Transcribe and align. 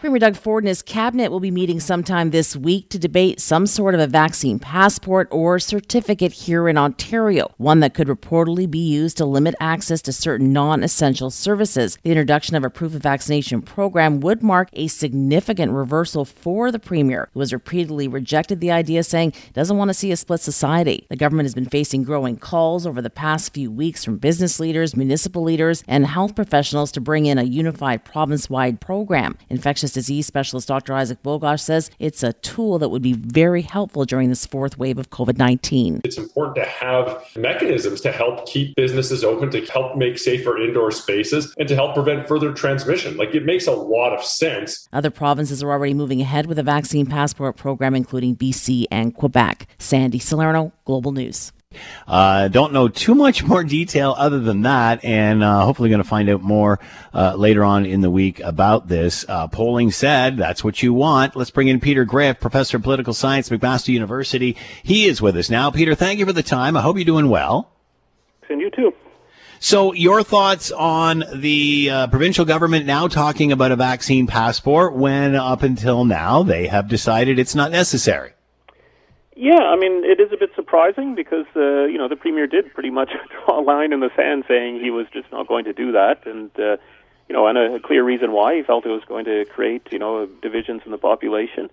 Premier 0.00 0.18
Doug 0.18 0.36
Ford 0.36 0.62
and 0.62 0.68
his 0.68 0.82
cabinet 0.82 1.30
will 1.30 1.40
be 1.40 1.50
meeting 1.50 1.80
sometime 1.80 2.30
this 2.30 2.54
week 2.54 2.90
to 2.90 2.98
debate 2.98 3.40
some 3.40 3.66
sort 3.66 3.94
of 3.94 4.00
a 4.00 4.06
vaccine 4.06 4.58
passport 4.58 5.26
or 5.30 5.58
certificate 5.58 6.32
here 6.32 6.68
in 6.68 6.76
Ontario, 6.76 7.54
one 7.56 7.80
that 7.80 7.94
could 7.94 8.06
reportedly 8.06 8.70
be 8.70 8.78
used 8.78 9.16
to 9.16 9.24
limit 9.24 9.54
access 9.58 10.02
to 10.02 10.12
certain 10.12 10.52
non 10.52 10.84
essential 10.84 11.30
services. 11.30 11.96
The 12.02 12.10
introduction 12.10 12.56
of 12.56 12.62
a 12.62 12.68
proof 12.68 12.94
of 12.94 13.02
vaccination 13.02 13.62
program 13.62 14.20
would 14.20 14.42
mark 14.42 14.68
a 14.74 14.86
significant 14.88 15.72
reversal 15.72 16.26
for 16.26 16.70
the 16.70 16.78
Premier, 16.78 17.30
who 17.32 17.40
has 17.40 17.54
repeatedly 17.54 18.06
rejected 18.06 18.60
the 18.60 18.70
idea, 18.70 19.02
saying 19.02 19.32
he 19.32 19.52
doesn't 19.54 19.78
want 19.78 19.88
to 19.88 19.94
see 19.94 20.12
a 20.12 20.16
split 20.18 20.40
society. 20.40 21.06
The 21.08 21.16
government 21.16 21.46
has 21.46 21.54
been 21.54 21.70
facing 21.70 22.02
growing 22.02 22.36
calls 22.36 22.86
over 22.86 23.00
the 23.00 23.08
past 23.08 23.54
few 23.54 23.70
weeks 23.70 24.04
from 24.04 24.18
business 24.18 24.60
leaders, 24.60 24.94
municipal 24.94 25.42
leaders, 25.42 25.82
and 25.88 26.06
health 26.06 26.34
professionals 26.34 26.92
to 26.92 27.00
bring 27.00 27.24
in 27.24 27.38
a 27.38 27.44
unified 27.44 28.04
province 28.04 28.50
wide 28.50 28.78
program. 28.78 29.38
Infectious 29.48 29.95
disease 29.96 30.26
specialist 30.26 30.68
Dr. 30.68 30.92
Isaac 30.92 31.22
Bogoch 31.22 31.58
says 31.58 31.90
it's 31.98 32.22
a 32.22 32.34
tool 32.34 32.78
that 32.78 32.90
would 32.90 33.00
be 33.00 33.14
very 33.14 33.62
helpful 33.62 34.04
during 34.04 34.28
this 34.28 34.44
fourth 34.44 34.76
wave 34.76 34.98
of 34.98 35.08
COVID 35.08 35.38
19. 35.38 36.02
It's 36.04 36.18
important 36.18 36.56
to 36.56 36.70
have 36.70 37.24
mechanisms 37.34 38.02
to 38.02 38.12
help 38.12 38.46
keep 38.46 38.76
businesses 38.76 39.24
open, 39.24 39.50
to 39.52 39.64
help 39.64 39.96
make 39.96 40.18
safer 40.18 40.58
indoor 40.58 40.90
spaces, 40.90 41.54
and 41.58 41.66
to 41.66 41.74
help 41.74 41.94
prevent 41.94 42.28
further 42.28 42.52
transmission. 42.52 43.16
Like 43.16 43.34
it 43.34 43.46
makes 43.46 43.66
a 43.66 43.72
lot 43.72 44.12
of 44.12 44.22
sense. 44.22 44.86
Other 44.92 45.10
provinces 45.10 45.62
are 45.62 45.70
already 45.70 45.94
moving 45.94 46.20
ahead 46.20 46.44
with 46.44 46.58
a 46.58 46.62
vaccine 46.62 47.06
passport 47.06 47.56
program, 47.56 47.94
including 47.94 48.36
BC 48.36 48.84
and 48.90 49.14
Quebec. 49.14 49.66
Sandy 49.78 50.18
Salerno, 50.18 50.74
Global 50.84 51.12
News. 51.12 51.52
Uh, 52.06 52.48
don't 52.48 52.72
know 52.72 52.88
too 52.88 53.14
much 53.14 53.42
more 53.42 53.64
detail 53.78 54.14
other 54.16 54.38
than 54.38 54.62
that, 54.62 55.04
and 55.04 55.42
uh, 55.42 55.64
hopefully 55.64 55.88
going 55.88 56.02
to 56.02 56.08
find 56.08 56.28
out 56.28 56.42
more 56.42 56.78
uh, 57.14 57.34
later 57.34 57.64
on 57.64 57.86
in 57.86 58.00
the 58.00 58.10
week 58.10 58.40
about 58.40 58.88
this. 58.88 59.24
Uh, 59.28 59.46
polling 59.48 59.90
said 59.90 60.36
that's 60.36 60.62
what 60.62 60.82
you 60.82 60.92
want. 60.92 61.36
Let's 61.36 61.50
bring 61.50 61.68
in 61.68 61.80
Peter 61.80 62.04
Graefe, 62.04 62.40
professor 62.40 62.76
of 62.76 62.82
political 62.82 63.14
science, 63.14 63.48
McMaster 63.48 63.88
University. 63.88 64.56
He 64.82 65.06
is 65.06 65.22
with 65.22 65.36
us 65.36 65.50
now. 65.50 65.70
Peter, 65.70 65.94
thank 65.94 66.18
you 66.18 66.26
for 66.26 66.32
the 66.32 66.42
time. 66.42 66.76
I 66.76 66.82
hope 66.82 66.96
you're 66.96 67.04
doing 67.04 67.28
well. 67.28 67.72
And 68.48 68.60
you 68.60 68.70
too. 68.70 68.92
So, 69.58 69.94
your 69.94 70.22
thoughts 70.22 70.70
on 70.70 71.24
the 71.34 71.88
uh, 71.90 72.06
provincial 72.08 72.44
government 72.44 72.84
now 72.84 73.08
talking 73.08 73.52
about 73.52 73.72
a 73.72 73.76
vaccine 73.76 74.26
passport 74.26 74.94
when 74.94 75.34
up 75.34 75.62
until 75.62 76.04
now 76.04 76.42
they 76.42 76.66
have 76.66 76.88
decided 76.88 77.38
it's 77.38 77.54
not 77.54 77.70
necessary? 77.70 78.32
Yeah, 79.34 79.58
I 79.58 79.76
mean, 79.76 80.04
it 80.04 80.20
is 80.20 80.32
a 80.32 80.36
bit 80.36 80.54
surprising 80.76 81.14
because 81.14 81.46
uh, 81.56 81.84
you 81.84 81.98
know 81.98 82.08
the 82.08 82.16
premier 82.16 82.46
did 82.46 82.72
pretty 82.74 82.90
much 82.90 83.10
draw 83.44 83.60
a 83.60 83.62
line 83.62 83.92
in 83.92 84.00
the 84.00 84.10
sand, 84.16 84.44
saying 84.48 84.80
he 84.80 84.90
was 84.90 85.06
just 85.12 85.30
not 85.32 85.46
going 85.48 85.64
to 85.64 85.72
do 85.72 85.92
that, 85.92 86.26
and 86.26 86.50
uh, 86.58 86.76
you 87.28 87.34
know, 87.34 87.46
and 87.46 87.58
a, 87.58 87.74
a 87.74 87.80
clear 87.80 88.04
reason 88.04 88.32
why. 88.32 88.56
He 88.56 88.62
felt 88.62 88.84
it 88.84 88.90
was 88.90 89.04
going 89.06 89.24
to 89.24 89.44
create 89.46 89.86
you 89.90 89.98
know 89.98 90.26
divisions 90.42 90.82
in 90.84 90.92
the 90.92 90.98
population. 90.98 91.70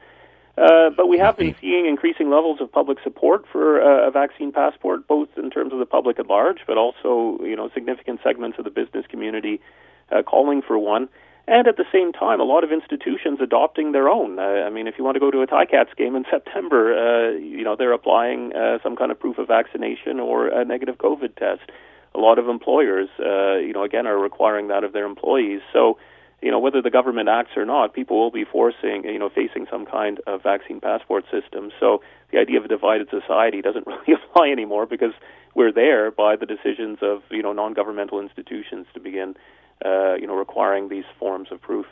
Uh, 0.55 0.91
but 0.91 1.07
we 1.07 1.17
have 1.17 1.35
been 1.35 1.55
seeing 1.59 1.87
increasing 1.87 2.29
levels 2.29 2.61
of 2.61 2.71
public 2.71 2.99
support 3.03 3.43
for 3.51 3.81
uh, 3.81 4.07
a 4.07 4.11
vaccine 4.11 4.51
passport, 4.51 5.07
both 5.07 5.27
in 5.35 5.49
terms 5.49 5.73
of 5.73 5.79
the 5.79 5.85
public 5.85 6.19
at 6.19 6.27
large, 6.27 6.59
but 6.67 6.77
also 6.77 7.43
you 7.43 7.55
know 7.55 7.69
significant 7.73 8.19
segments 8.23 8.57
of 8.57 8.63
the 8.63 8.71
business 8.71 9.05
community 9.07 9.59
uh, 10.11 10.21
calling 10.21 10.61
for 10.61 10.77
one 10.77 11.09
and 11.47 11.67
at 11.67 11.75
the 11.75 11.85
same 11.91 12.13
time, 12.13 12.39
a 12.39 12.43
lot 12.43 12.63
of 12.63 12.71
institutions 12.71 13.39
adopting 13.41 13.91
their 13.91 14.07
own. 14.07 14.39
Uh, 14.39 14.65
I 14.65 14.69
mean, 14.69 14.87
if 14.87 14.95
you 14.97 15.03
want 15.03 15.15
to 15.15 15.19
go 15.19 15.29
to 15.29 15.41
a 15.41 15.47
Ticats 15.47 15.95
game 15.97 16.15
in 16.15 16.23
September, 16.31 16.93
uh, 16.95 17.31
you 17.37 17.63
know 17.63 17.75
they're 17.75 17.93
applying 17.93 18.53
uh, 18.55 18.79
some 18.81 18.95
kind 18.95 19.11
of 19.11 19.19
proof 19.19 19.37
of 19.37 19.47
vaccination 19.47 20.19
or 20.19 20.47
a 20.47 20.63
negative 20.63 20.97
COVID 20.97 21.35
test. 21.35 21.69
A 22.15 22.19
lot 22.19 22.37
of 22.37 22.47
employers, 22.47 23.09
uh, 23.19 23.55
you 23.55 23.73
know, 23.73 23.83
again, 23.83 24.05
are 24.05 24.17
requiring 24.17 24.67
that 24.67 24.83
of 24.83 24.93
their 24.93 25.05
employees. 25.05 25.61
So, 25.73 25.97
you 26.43 26.51
know, 26.51 26.59
whether 26.59 26.79
the 26.79 26.91
government 26.91 27.27
acts 27.27 27.57
or 27.57 27.65
not, 27.65 27.95
people 27.95 28.19
will 28.19 28.29
be 28.29 28.45
forcing, 28.45 29.03
you 29.03 29.17
know, 29.17 29.29
facing 29.29 29.65
some 29.71 29.87
kind 29.87 30.21
of 30.27 30.43
vaccine 30.43 30.79
passport 30.79 31.25
system. 31.31 31.71
So, 31.79 32.03
the 32.31 32.37
idea 32.37 32.59
of 32.59 32.65
a 32.65 32.67
divided 32.67 33.09
society 33.09 33.61
doesn't 33.61 33.87
really 33.87 34.13
apply 34.13 34.49
anymore 34.49 34.85
because 34.85 35.13
we're 35.55 35.73
there 35.73 36.11
by 36.11 36.35
the 36.35 36.45
decisions 36.45 36.99
of, 37.01 37.23
you 37.31 37.41
know, 37.41 37.51
non-governmental 37.51 38.21
institutions 38.21 38.85
to 38.93 38.99
begin 38.99 39.35
Uh, 39.83 40.15
you 40.15 40.27
know, 40.27 40.35
requiring 40.35 40.87
these 40.87 41.03
forms 41.19 41.49
of 41.51 41.61
proof. 41.61 41.85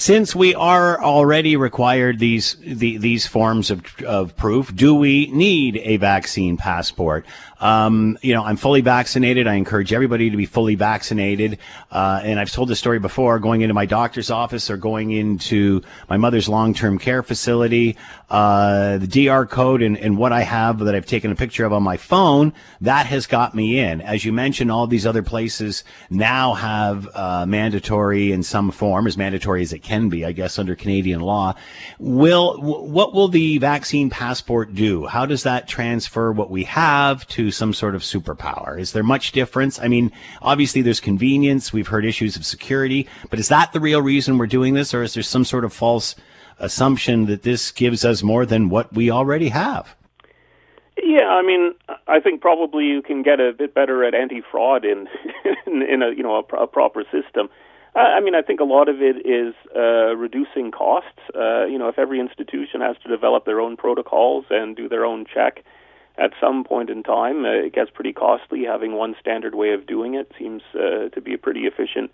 Since 0.00 0.34
we 0.34 0.54
are 0.54 1.02
already 1.02 1.56
required 1.56 2.20
these 2.20 2.56
the, 2.64 2.96
these 2.96 3.26
forms 3.26 3.70
of, 3.70 3.84
of 4.02 4.34
proof, 4.34 4.74
do 4.74 4.94
we 4.94 5.30
need 5.30 5.76
a 5.76 5.98
vaccine 5.98 6.56
passport? 6.56 7.26
Um, 7.60 8.16
you 8.22 8.32
know, 8.32 8.42
I'm 8.42 8.56
fully 8.56 8.80
vaccinated. 8.80 9.46
I 9.46 9.54
encourage 9.54 9.92
everybody 9.92 10.30
to 10.30 10.36
be 10.36 10.46
fully 10.46 10.74
vaccinated. 10.74 11.58
Uh, 11.90 12.20
and 12.24 12.40
I've 12.40 12.50
told 12.50 12.68
this 12.68 12.78
story 12.78 12.98
before 12.98 13.38
going 13.38 13.60
into 13.60 13.74
my 13.74 13.84
doctor's 13.84 14.30
office 14.30 14.70
or 14.70 14.78
going 14.78 15.10
into 15.10 15.82
my 16.08 16.16
mother's 16.16 16.48
long 16.48 16.72
term 16.72 16.98
care 16.98 17.22
facility. 17.22 17.96
Uh, 18.30 18.96
the 18.98 19.06
QR 19.06 19.48
code 19.48 19.82
and, 19.82 19.98
and 19.98 20.16
what 20.16 20.32
I 20.32 20.42
have 20.42 20.78
that 20.78 20.94
I've 20.94 21.04
taken 21.04 21.30
a 21.30 21.34
picture 21.34 21.66
of 21.66 21.72
on 21.72 21.82
my 21.82 21.98
phone, 21.98 22.54
that 22.80 23.06
has 23.06 23.26
got 23.26 23.54
me 23.54 23.78
in. 23.78 24.00
As 24.00 24.24
you 24.24 24.32
mentioned, 24.32 24.70
all 24.70 24.86
these 24.86 25.04
other 25.04 25.22
places 25.22 25.84
now 26.08 26.54
have 26.54 27.08
uh, 27.14 27.44
mandatory 27.46 28.32
in 28.32 28.42
some 28.42 28.70
form, 28.70 29.06
as 29.06 29.18
mandatory 29.18 29.62
as 29.62 29.69
it 29.72 29.82
can 29.82 30.08
be, 30.08 30.24
I 30.24 30.32
guess, 30.32 30.58
under 30.58 30.74
Canadian 30.74 31.20
law. 31.20 31.54
Will 31.98 32.60
what 32.60 33.12
will 33.12 33.28
the 33.28 33.58
vaccine 33.58 34.10
passport 34.10 34.74
do? 34.74 35.06
How 35.06 35.26
does 35.26 35.42
that 35.42 35.68
transfer 35.68 36.32
what 36.32 36.50
we 36.50 36.64
have 36.64 37.26
to 37.28 37.50
some 37.50 37.72
sort 37.72 37.94
of 37.94 38.02
superpower? 38.02 38.78
Is 38.78 38.92
there 38.92 39.02
much 39.02 39.32
difference? 39.32 39.78
I 39.78 39.88
mean, 39.88 40.12
obviously 40.42 40.82
there's 40.82 41.00
convenience. 41.00 41.72
We've 41.72 41.88
heard 41.88 42.04
issues 42.04 42.36
of 42.36 42.44
security, 42.44 43.08
but 43.28 43.38
is 43.38 43.48
that 43.48 43.72
the 43.72 43.80
real 43.80 44.02
reason 44.02 44.38
we're 44.38 44.46
doing 44.46 44.74
this, 44.74 44.94
or 44.94 45.02
is 45.02 45.14
there 45.14 45.22
some 45.22 45.44
sort 45.44 45.64
of 45.64 45.72
false 45.72 46.16
assumption 46.58 47.26
that 47.26 47.42
this 47.42 47.70
gives 47.70 48.04
us 48.04 48.22
more 48.22 48.46
than 48.46 48.68
what 48.68 48.92
we 48.92 49.10
already 49.10 49.48
have? 49.48 49.96
Yeah, 51.02 51.28
I 51.28 51.42
mean, 51.42 51.74
I 52.06 52.20
think 52.20 52.40
probably 52.40 52.84
you 52.84 53.02
can 53.02 53.22
get 53.22 53.40
a 53.40 53.52
bit 53.52 53.74
better 53.74 54.04
at 54.04 54.14
anti-fraud 54.14 54.84
in 54.84 55.08
in, 55.66 55.82
in 55.82 56.02
a 56.02 56.10
you 56.10 56.22
know 56.22 56.36
a, 56.36 56.56
a 56.56 56.66
proper 56.66 57.04
system. 57.04 57.48
I 57.94 58.20
mean, 58.20 58.34
I 58.36 58.42
think 58.42 58.60
a 58.60 58.64
lot 58.64 58.88
of 58.88 59.02
it 59.02 59.26
is 59.26 59.54
uh, 59.74 60.14
reducing 60.16 60.70
costs. 60.70 61.18
Uh, 61.34 61.64
you 61.64 61.76
know, 61.76 61.88
if 61.88 61.98
every 61.98 62.20
institution 62.20 62.80
has 62.80 62.96
to 63.02 63.08
develop 63.08 63.44
their 63.44 63.60
own 63.60 63.76
protocols 63.76 64.44
and 64.50 64.76
do 64.76 64.88
their 64.88 65.04
own 65.04 65.26
check, 65.32 65.64
at 66.18 66.32
some 66.40 66.64
point 66.64 66.90
in 66.90 67.02
time, 67.02 67.44
uh, 67.44 67.48
it 67.48 67.74
gets 67.74 67.90
pretty 67.90 68.12
costly. 68.12 68.64
Having 68.64 68.92
one 68.92 69.16
standard 69.20 69.54
way 69.54 69.72
of 69.72 69.86
doing 69.86 70.14
it 70.14 70.30
seems 70.38 70.62
uh, 70.74 71.08
to 71.08 71.20
be 71.20 71.34
a 71.34 71.38
pretty 71.38 71.62
efficient 71.62 72.12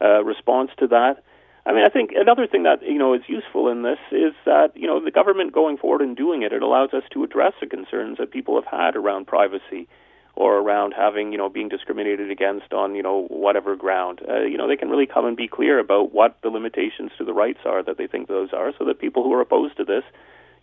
uh, 0.00 0.24
response 0.24 0.70
to 0.78 0.86
that. 0.88 1.22
I 1.64 1.72
mean, 1.72 1.84
I 1.84 1.88
think 1.88 2.10
another 2.16 2.46
thing 2.46 2.64
that 2.64 2.82
you 2.82 2.98
know 2.98 3.14
is 3.14 3.22
useful 3.28 3.68
in 3.68 3.82
this 3.82 3.98
is 4.10 4.32
that 4.44 4.72
you 4.74 4.86
know 4.86 5.04
the 5.04 5.12
government 5.12 5.52
going 5.52 5.76
forward 5.76 6.00
and 6.00 6.16
doing 6.16 6.42
it, 6.42 6.52
it 6.52 6.62
allows 6.62 6.92
us 6.92 7.04
to 7.12 7.22
address 7.22 7.52
the 7.60 7.66
concerns 7.66 8.18
that 8.18 8.32
people 8.32 8.60
have 8.60 8.66
had 8.66 8.96
around 8.96 9.26
privacy 9.26 9.86
or 10.34 10.58
around 10.58 10.94
having 10.96 11.32
you 11.32 11.38
know 11.38 11.48
being 11.48 11.68
discriminated 11.68 12.30
against 12.30 12.72
on 12.72 12.94
you 12.94 13.02
know 13.02 13.26
whatever 13.28 13.76
ground. 13.76 14.20
Uh, 14.28 14.40
you 14.40 14.56
know, 14.56 14.68
they 14.68 14.76
can 14.76 14.88
really 14.88 15.06
come 15.06 15.26
and 15.26 15.36
be 15.36 15.48
clear 15.48 15.78
about 15.78 16.12
what 16.12 16.38
the 16.42 16.48
limitations 16.48 17.10
to 17.18 17.24
the 17.24 17.34
rights 17.34 17.60
are 17.64 17.82
that 17.82 17.98
they 17.98 18.06
think 18.06 18.28
those 18.28 18.52
are, 18.52 18.72
so 18.78 18.84
that 18.84 18.98
people 18.98 19.22
who 19.22 19.32
are 19.32 19.40
opposed 19.40 19.76
to 19.76 19.84
this 19.84 20.04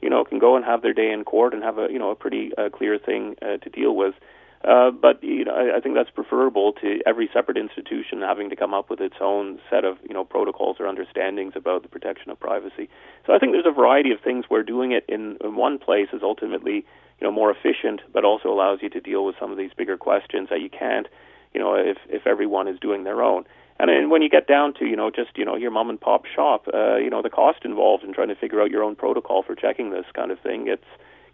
you 0.02 0.10
know, 0.10 0.24
can 0.24 0.40
go 0.40 0.56
and 0.56 0.66
have 0.66 0.82
their 0.82 0.94
day 0.94 1.12
in 1.12 1.24
court 1.24 1.54
and 1.54 1.64
have 1.64 1.78
a 1.78 1.88
you 1.92 2.00
know 2.00 2.12
a 2.12 2.16
pretty 2.16 2.52
uh, 2.58 2.70
clear 2.70 2.98
thing 2.98 3.36
uh, 3.42 3.58
to 3.58 3.70
deal 3.70 3.96
with. 3.96 4.16
Uh, 4.64 4.92
but 4.92 5.24
you 5.24 5.46
know, 5.46 5.54
I, 5.54 5.78
I 5.78 5.80
think 5.80 5.96
that's 5.96 6.10
preferable 6.10 6.74
to 6.82 7.00
every 7.06 7.30
separate 7.34 7.58
institution 7.58 8.22
having 8.22 8.50
to 8.50 8.56
come 8.58 8.74
up 8.74 8.90
with 8.90 9.00
its 9.00 9.16
own 9.22 9.60
set 9.70 9.86
of 9.86 9.98
you 10.04 10.14
know 10.14 10.26
protocols 10.26 10.78
or 10.80 10.88
understandings 10.88 11.54
about 11.56 11.84
the 11.84 11.88
protection 11.88 12.30
of 12.30 12.40
privacy. 12.40 12.90
So 13.26 13.34
I 13.34 13.40
think 13.40 13.54
there's 13.54 13.66
a 13.66 13.72
variety 13.72 14.12
of 14.12 14.20
things 14.20 14.46
where 14.50 14.64
doing 14.64 14.92
it 14.92 15.06
in, 15.08 15.38
in 15.42 15.56
one 15.56 15.80
place 15.80 16.10
is 16.12 16.22
ultimately 16.24 16.86
you 17.20 17.28
know 17.28 17.32
more 17.32 17.52
efficient, 17.52 18.02
but 18.12 18.26
also 18.26 18.50
allows 18.50 18.80
you 18.82 18.90
to 18.90 19.00
deal 19.00 19.24
with 19.24 19.36
some 19.40 19.52
of 19.52 19.58
these 19.58 19.72
bigger 19.78 19.96
questions 19.98 20.50
that 20.50 20.60
you 20.60 20.70
can't, 20.70 21.08
you 21.54 21.60
know, 21.62 21.76
if 21.76 21.98
if 22.10 22.28
everyone 22.28 22.68
is 22.68 22.78
doing 22.80 23.06
their 23.06 23.24
own. 23.24 23.46
And 23.80 23.88
then 23.88 24.10
when 24.10 24.22
you 24.22 24.30
get 24.30 24.46
down 24.46 24.74
to, 24.74 24.86
you 24.86 24.98
know, 24.98 25.10
just, 25.10 25.38
you 25.38 25.46
know, 25.46 25.56
your 25.56 25.72
mom 25.72 25.90
and 25.90 26.00
pop 26.00 26.26
shop, 26.26 26.66
uh, 26.74 26.98
you 26.98 27.10
know, 27.10 27.22
the 27.22 27.30
cost 27.30 27.60
involved 27.64 28.04
in 28.04 28.14
trying 28.14 28.28
to 28.28 28.36
figure 28.36 28.62
out 28.62 28.72
your 28.72 28.84
own 28.84 28.98
protocol 28.98 29.42
for 29.42 29.56
checking 29.56 29.92
this 29.92 30.04
kind 30.14 30.32
of 30.32 30.40
thing 30.42 30.66
gets 30.66 30.84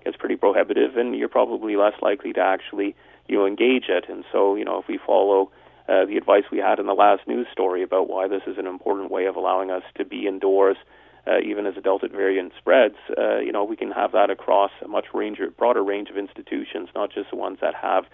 gets 0.06 0.18
pretty 0.18 0.38
prohibitive 0.38 0.96
and 0.96 1.16
you're 1.16 1.28
probably 1.28 1.75
less 1.75 1.94
likely 2.02 2.31
to 2.34 2.40
actually, 2.40 2.96
you 3.28 3.38
know, 3.38 3.46
engage 3.46 3.86
it. 3.90 4.06
And 4.07 4.24
so, 4.31 4.56
you 4.56 4.63
know, 4.63 4.80
if 4.80 4.88
we 4.88 5.00
follow 5.06 5.52
uh, 5.90 6.06
the 6.06 6.18
advice 6.18 6.44
we 6.52 6.60
had 6.60 6.80
in 6.80 6.86
the 6.86 6.94
last 6.94 7.28
news 7.28 7.48
story 7.52 7.84
about 7.84 8.07
why 8.07 8.28
this 8.28 8.44
is 8.48 8.57
an 8.57 8.68
important 8.68 9.12
way 9.12 9.25
of 9.25 9.36
allowing 9.36 9.69
us 9.69 9.84
to 9.98 10.06
be 10.06 10.28
indoors, 10.28 10.78
uh, 11.28 11.40
even 11.40 11.66
as 11.66 11.75
a 11.75 11.81
Delta 11.81 12.07
variant 12.07 12.54
spreads, 12.57 12.96
uh, 13.18 13.40
you 13.40 13.52
know, 13.52 13.63
we 13.63 13.75
can 13.75 13.92
have 13.92 14.12
that 14.12 14.30
across 14.30 14.72
a 14.84 14.88
much 14.88 15.06
range, 15.13 15.40
broader 15.57 15.84
range 15.84 16.10
of 16.10 16.18
institutions, 16.18 16.90
not 16.96 17.12
just 17.12 17.30
the 17.31 17.36
ones 17.36 17.58
that 17.62 17.74
have 17.75 18.06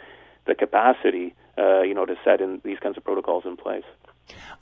the 0.48 0.56
capacity, 0.56 1.36
uh, 1.58 1.82
you 1.82 1.94
know, 1.94 2.06
to 2.06 2.16
set 2.24 2.42
in 2.42 2.62
these 2.64 2.80
kinds 2.80 2.98
of 2.98 3.04
protocols 3.04 3.44
in 3.46 3.58
place. 3.58 3.84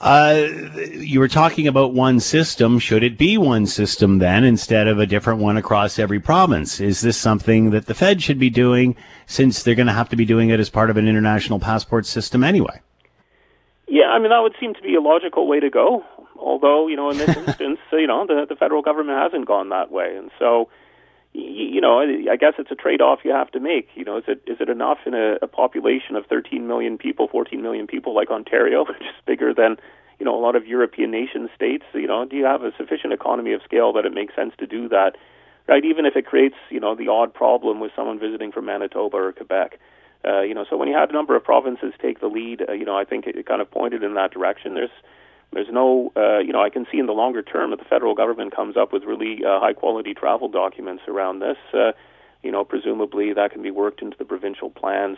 Uh, 0.01 0.47
you 0.93 1.19
were 1.19 1.27
talking 1.27 1.67
about 1.67 1.93
one 1.93 2.21
system. 2.21 2.79
Should 2.79 3.03
it 3.03 3.17
be 3.17 3.37
one 3.37 3.65
system 3.65 4.19
then 4.19 4.45
instead 4.45 4.87
of 4.87 4.97
a 4.97 5.05
different 5.05 5.41
one 5.41 5.57
across 5.57 5.99
every 5.99 6.21
province? 6.21 6.79
Is 6.79 7.01
this 7.01 7.17
something 7.17 7.71
that 7.71 7.87
the 7.87 7.93
Fed 7.93 8.21
should 8.21 8.39
be 8.39 8.49
doing 8.49 8.95
since 9.25 9.61
they're 9.61 9.75
going 9.75 9.87
to 9.87 9.93
have 9.93 10.09
to 10.09 10.15
be 10.15 10.25
doing 10.25 10.49
it 10.49 10.59
as 10.59 10.69
part 10.69 10.89
of 10.89 10.95
an 10.95 11.07
international 11.07 11.59
passport 11.59 12.05
system 12.05 12.43
anyway? 12.45 12.79
Yeah, 13.87 14.05
I 14.05 14.19
mean 14.19 14.29
that 14.29 14.39
would 14.39 14.55
seem 14.59 14.73
to 14.75 14.81
be 14.81 14.95
a 14.95 15.01
logical 15.01 15.47
way 15.47 15.59
to 15.59 15.69
go. 15.69 16.05
Although 16.37 16.87
you 16.87 16.95
know, 16.95 17.09
in 17.09 17.17
this 17.17 17.35
instance, 17.37 17.79
you 17.91 18.07
know, 18.07 18.25
the 18.25 18.45
the 18.47 18.55
federal 18.55 18.81
government 18.81 19.19
hasn't 19.19 19.47
gone 19.47 19.69
that 19.69 19.91
way, 19.91 20.15
and 20.15 20.31
so 20.39 20.69
you 21.39 21.81
know, 21.81 21.99
I 21.99 22.35
guess 22.35 22.53
it's 22.57 22.71
a 22.71 22.75
trade-off 22.75 23.19
you 23.23 23.31
have 23.31 23.51
to 23.51 23.59
make. 23.59 23.89
You 23.95 24.05
know, 24.05 24.17
is 24.17 24.23
it 24.27 24.41
is 24.47 24.57
it 24.59 24.69
enough 24.69 24.99
in 25.05 25.13
a, 25.13 25.37
a 25.41 25.47
population 25.47 26.15
of 26.15 26.25
13 26.25 26.67
million 26.67 26.97
people, 26.97 27.27
14 27.27 27.61
million 27.61 27.87
people 27.87 28.13
like 28.13 28.29
Ontario, 28.29 28.85
which 28.87 29.01
is 29.01 29.15
bigger 29.25 29.53
than 29.53 29.77
you 30.19 30.25
know 30.25 30.35
a 30.35 30.41
lot 30.41 30.55
of 30.55 30.67
European 30.67 31.11
nation 31.11 31.49
states? 31.55 31.85
You 31.93 32.07
know, 32.07 32.25
do 32.25 32.35
you 32.35 32.45
have 32.45 32.63
a 32.63 32.71
sufficient 32.77 33.13
economy 33.13 33.53
of 33.53 33.61
scale 33.63 33.93
that 33.93 34.05
it 34.05 34.13
makes 34.13 34.35
sense 34.35 34.53
to 34.59 34.67
do 34.67 34.89
that? 34.89 35.17
Right, 35.67 35.85
even 35.85 36.05
if 36.05 36.15
it 36.15 36.25
creates 36.25 36.55
you 36.69 36.79
know 36.79 36.95
the 36.95 37.09
odd 37.09 37.33
problem 37.33 37.79
with 37.79 37.91
someone 37.95 38.19
visiting 38.19 38.51
from 38.51 38.65
Manitoba 38.65 39.17
or 39.17 39.31
Quebec. 39.33 39.79
Uh, 40.25 40.41
you 40.41 40.53
know, 40.53 40.65
so 40.69 40.75
when 40.75 40.89
you 40.89 40.97
had 40.97 41.09
a 41.09 41.13
number 41.13 41.33
of 41.33 41.43
provinces 41.45 41.93
take 42.01 42.19
the 42.19 42.27
lead, 42.27 42.61
uh, 42.67 42.73
you 42.73 42.83
know, 42.83 42.97
I 42.97 43.05
think 43.05 43.25
it, 43.25 43.37
it 43.37 43.45
kind 43.45 43.61
of 43.61 43.71
pointed 43.71 44.03
in 44.03 44.15
that 44.15 44.31
direction. 44.31 44.73
There's 44.73 44.89
there's 45.51 45.67
no, 45.71 46.11
uh, 46.15 46.39
you 46.39 46.53
know, 46.53 46.61
I 46.61 46.69
can 46.69 46.85
see 46.91 46.99
in 46.99 47.07
the 47.07 47.13
longer 47.13 47.41
term 47.41 47.71
that 47.71 47.79
the 47.79 47.85
federal 47.85 48.13
government 48.13 48.55
comes 48.55 48.77
up 48.77 48.93
with 48.93 49.03
really 49.03 49.43
uh, 49.43 49.59
high 49.59 49.73
quality 49.73 50.13
travel 50.13 50.47
documents 50.47 51.03
around 51.07 51.39
this. 51.39 51.57
Uh, 51.73 51.91
you 52.43 52.51
know, 52.51 52.63
presumably 52.63 53.33
that 53.33 53.51
can 53.51 53.61
be 53.61 53.71
worked 53.71 54.01
into 54.01 54.17
the 54.17 54.25
provincial 54.25 54.69
plans. 54.69 55.17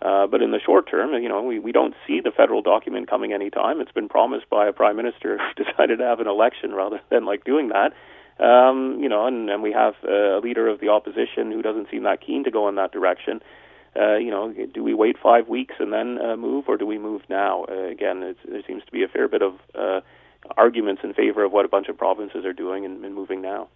Uh, 0.00 0.26
but 0.26 0.42
in 0.42 0.50
the 0.50 0.58
short 0.58 0.90
term, 0.90 1.12
you 1.22 1.28
know, 1.28 1.42
we, 1.42 1.58
we 1.58 1.70
don't 1.70 1.94
see 2.06 2.20
the 2.20 2.32
federal 2.32 2.60
document 2.60 3.08
coming 3.08 3.32
anytime. 3.32 3.80
It's 3.80 3.92
been 3.92 4.08
promised 4.08 4.50
by 4.50 4.66
a 4.66 4.72
prime 4.72 4.96
minister 4.96 5.38
who 5.56 5.64
decided 5.64 5.98
to 5.98 6.04
have 6.04 6.20
an 6.20 6.26
election 6.28 6.72
rather 6.72 7.00
than 7.10 7.24
like 7.24 7.44
doing 7.44 7.70
that. 7.70 7.92
Um, 8.42 8.98
you 9.00 9.08
know, 9.08 9.26
and, 9.26 9.50
and 9.50 9.62
we 9.62 9.72
have 9.72 9.94
a 10.04 10.40
leader 10.42 10.66
of 10.66 10.80
the 10.80 10.88
opposition 10.88 11.52
who 11.52 11.62
doesn't 11.62 11.88
seem 11.90 12.04
that 12.04 12.20
keen 12.20 12.44
to 12.44 12.50
go 12.50 12.68
in 12.68 12.76
that 12.76 12.90
direction 12.90 13.40
uh, 13.96 14.16
you 14.16 14.30
know, 14.30 14.52
do 14.72 14.82
we 14.82 14.94
wait 14.94 15.16
five 15.22 15.48
weeks 15.48 15.74
and 15.78 15.92
then 15.92 16.18
uh, 16.18 16.36
move, 16.36 16.64
or 16.68 16.76
do 16.76 16.86
we 16.86 16.98
move 16.98 17.22
now? 17.28 17.64
Uh, 17.68 17.88
again, 17.88 18.20
there 18.20 18.62
seems 18.66 18.84
to 18.84 18.92
be 18.92 19.02
a 19.02 19.08
fair 19.08 19.28
bit 19.28 19.42
of 19.42 19.54
uh, 19.74 20.00
arguments 20.56 21.02
in 21.04 21.12
favor 21.12 21.44
of 21.44 21.52
what 21.52 21.64
a 21.64 21.68
bunch 21.68 21.88
of 21.88 21.96
provinces 21.96 22.44
are 22.44 22.52
doing 22.52 22.84
and, 22.84 23.04
and 23.04 23.14
moving 23.14 23.42
now. 23.42 23.68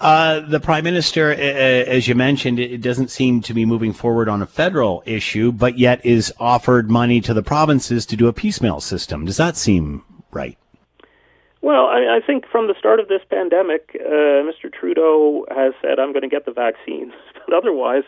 Uh, 0.00 0.40
the 0.40 0.58
prime 0.58 0.82
minister, 0.82 1.30
as 1.30 2.08
you 2.08 2.16
mentioned, 2.16 2.58
it 2.58 2.80
doesn't 2.80 3.10
seem 3.10 3.40
to 3.40 3.54
be 3.54 3.64
moving 3.64 3.92
forward 3.92 4.28
on 4.28 4.42
a 4.42 4.46
federal 4.46 5.04
issue, 5.06 5.52
but 5.52 5.78
yet 5.78 6.04
is 6.04 6.32
offered 6.40 6.90
money 6.90 7.20
to 7.20 7.32
the 7.32 7.42
provinces 7.42 8.04
to 8.04 8.16
do 8.16 8.26
a 8.26 8.32
piecemeal 8.32 8.80
system. 8.80 9.24
Does 9.24 9.36
that 9.36 9.56
seem 9.56 10.02
right? 10.32 10.58
Well, 11.64 11.86
I, 11.86 12.18
I 12.18 12.20
think 12.26 12.44
from 12.46 12.66
the 12.66 12.74
start 12.78 13.00
of 13.00 13.08
this 13.08 13.22
pandemic, 13.30 13.96
uh, 13.98 14.44
Mr. 14.44 14.70
Trudeau 14.70 15.46
has 15.48 15.72
said, 15.80 15.98
"I'm 15.98 16.12
going 16.12 16.20
to 16.22 16.28
get 16.28 16.44
the 16.44 16.52
vaccines," 16.52 17.14
but 17.46 17.56
otherwise, 17.56 18.02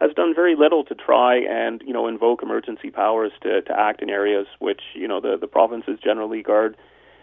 has 0.00 0.12
done 0.14 0.34
very 0.34 0.56
little 0.56 0.84
to 0.84 0.94
try 0.94 1.36
and 1.36 1.82
you 1.86 1.92
know 1.92 2.06
invoke 2.06 2.42
emergency 2.42 2.90
powers 2.90 3.32
to, 3.42 3.62
to 3.62 3.78
act 3.78 4.02
in 4.02 4.10
areas 4.10 4.46
which 4.58 4.80
you 4.94 5.06
know 5.06 5.20
the 5.20 5.36
the 5.40 5.46
provinces 5.46 5.98
generally 6.02 6.42
guard 6.42 6.76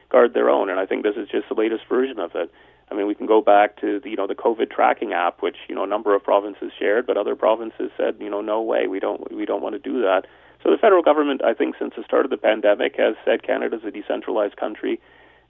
guard 0.09 0.33
their 0.33 0.49
own, 0.49 0.69
and 0.69 0.79
I 0.79 0.85
think 0.85 1.03
this 1.03 1.15
is 1.17 1.27
just 1.29 1.49
the 1.49 1.55
latest 1.55 1.83
version 1.89 2.19
of 2.19 2.31
it. 2.35 2.51
I 2.89 2.95
mean, 2.95 3.07
we 3.07 3.15
can 3.15 3.25
go 3.25 3.41
back 3.41 3.79
to 3.81 3.99
the, 3.99 4.09
you 4.09 4.15
know 4.15 4.27
the 4.27 4.35
COVID 4.35 4.71
tracking 4.71 5.13
app, 5.13 5.41
which 5.41 5.57
you 5.67 5.75
know 5.75 5.83
a 5.83 5.87
number 5.87 6.15
of 6.15 6.23
provinces 6.23 6.71
shared, 6.77 7.05
but 7.05 7.17
other 7.17 7.35
provinces 7.35 7.91
said, 7.97 8.15
you 8.19 8.29
know, 8.29 8.41
no 8.41 8.61
way, 8.61 8.87
we 8.87 8.99
don't 8.99 9.31
we 9.31 9.45
don't 9.45 9.61
want 9.61 9.73
to 9.73 9.79
do 9.79 10.01
that. 10.01 10.25
So 10.63 10.71
the 10.71 10.77
federal 10.77 11.03
government, 11.03 11.41
I 11.43 11.53
think, 11.53 11.75
since 11.77 11.93
the 11.95 12.03
start 12.03 12.25
of 12.25 12.31
the 12.31 12.37
pandemic, 12.37 12.95
has 12.97 13.15
said 13.23 13.43
Canada's 13.43 13.83
a 13.85 13.91
decentralized 13.91 14.57
country, 14.57 14.99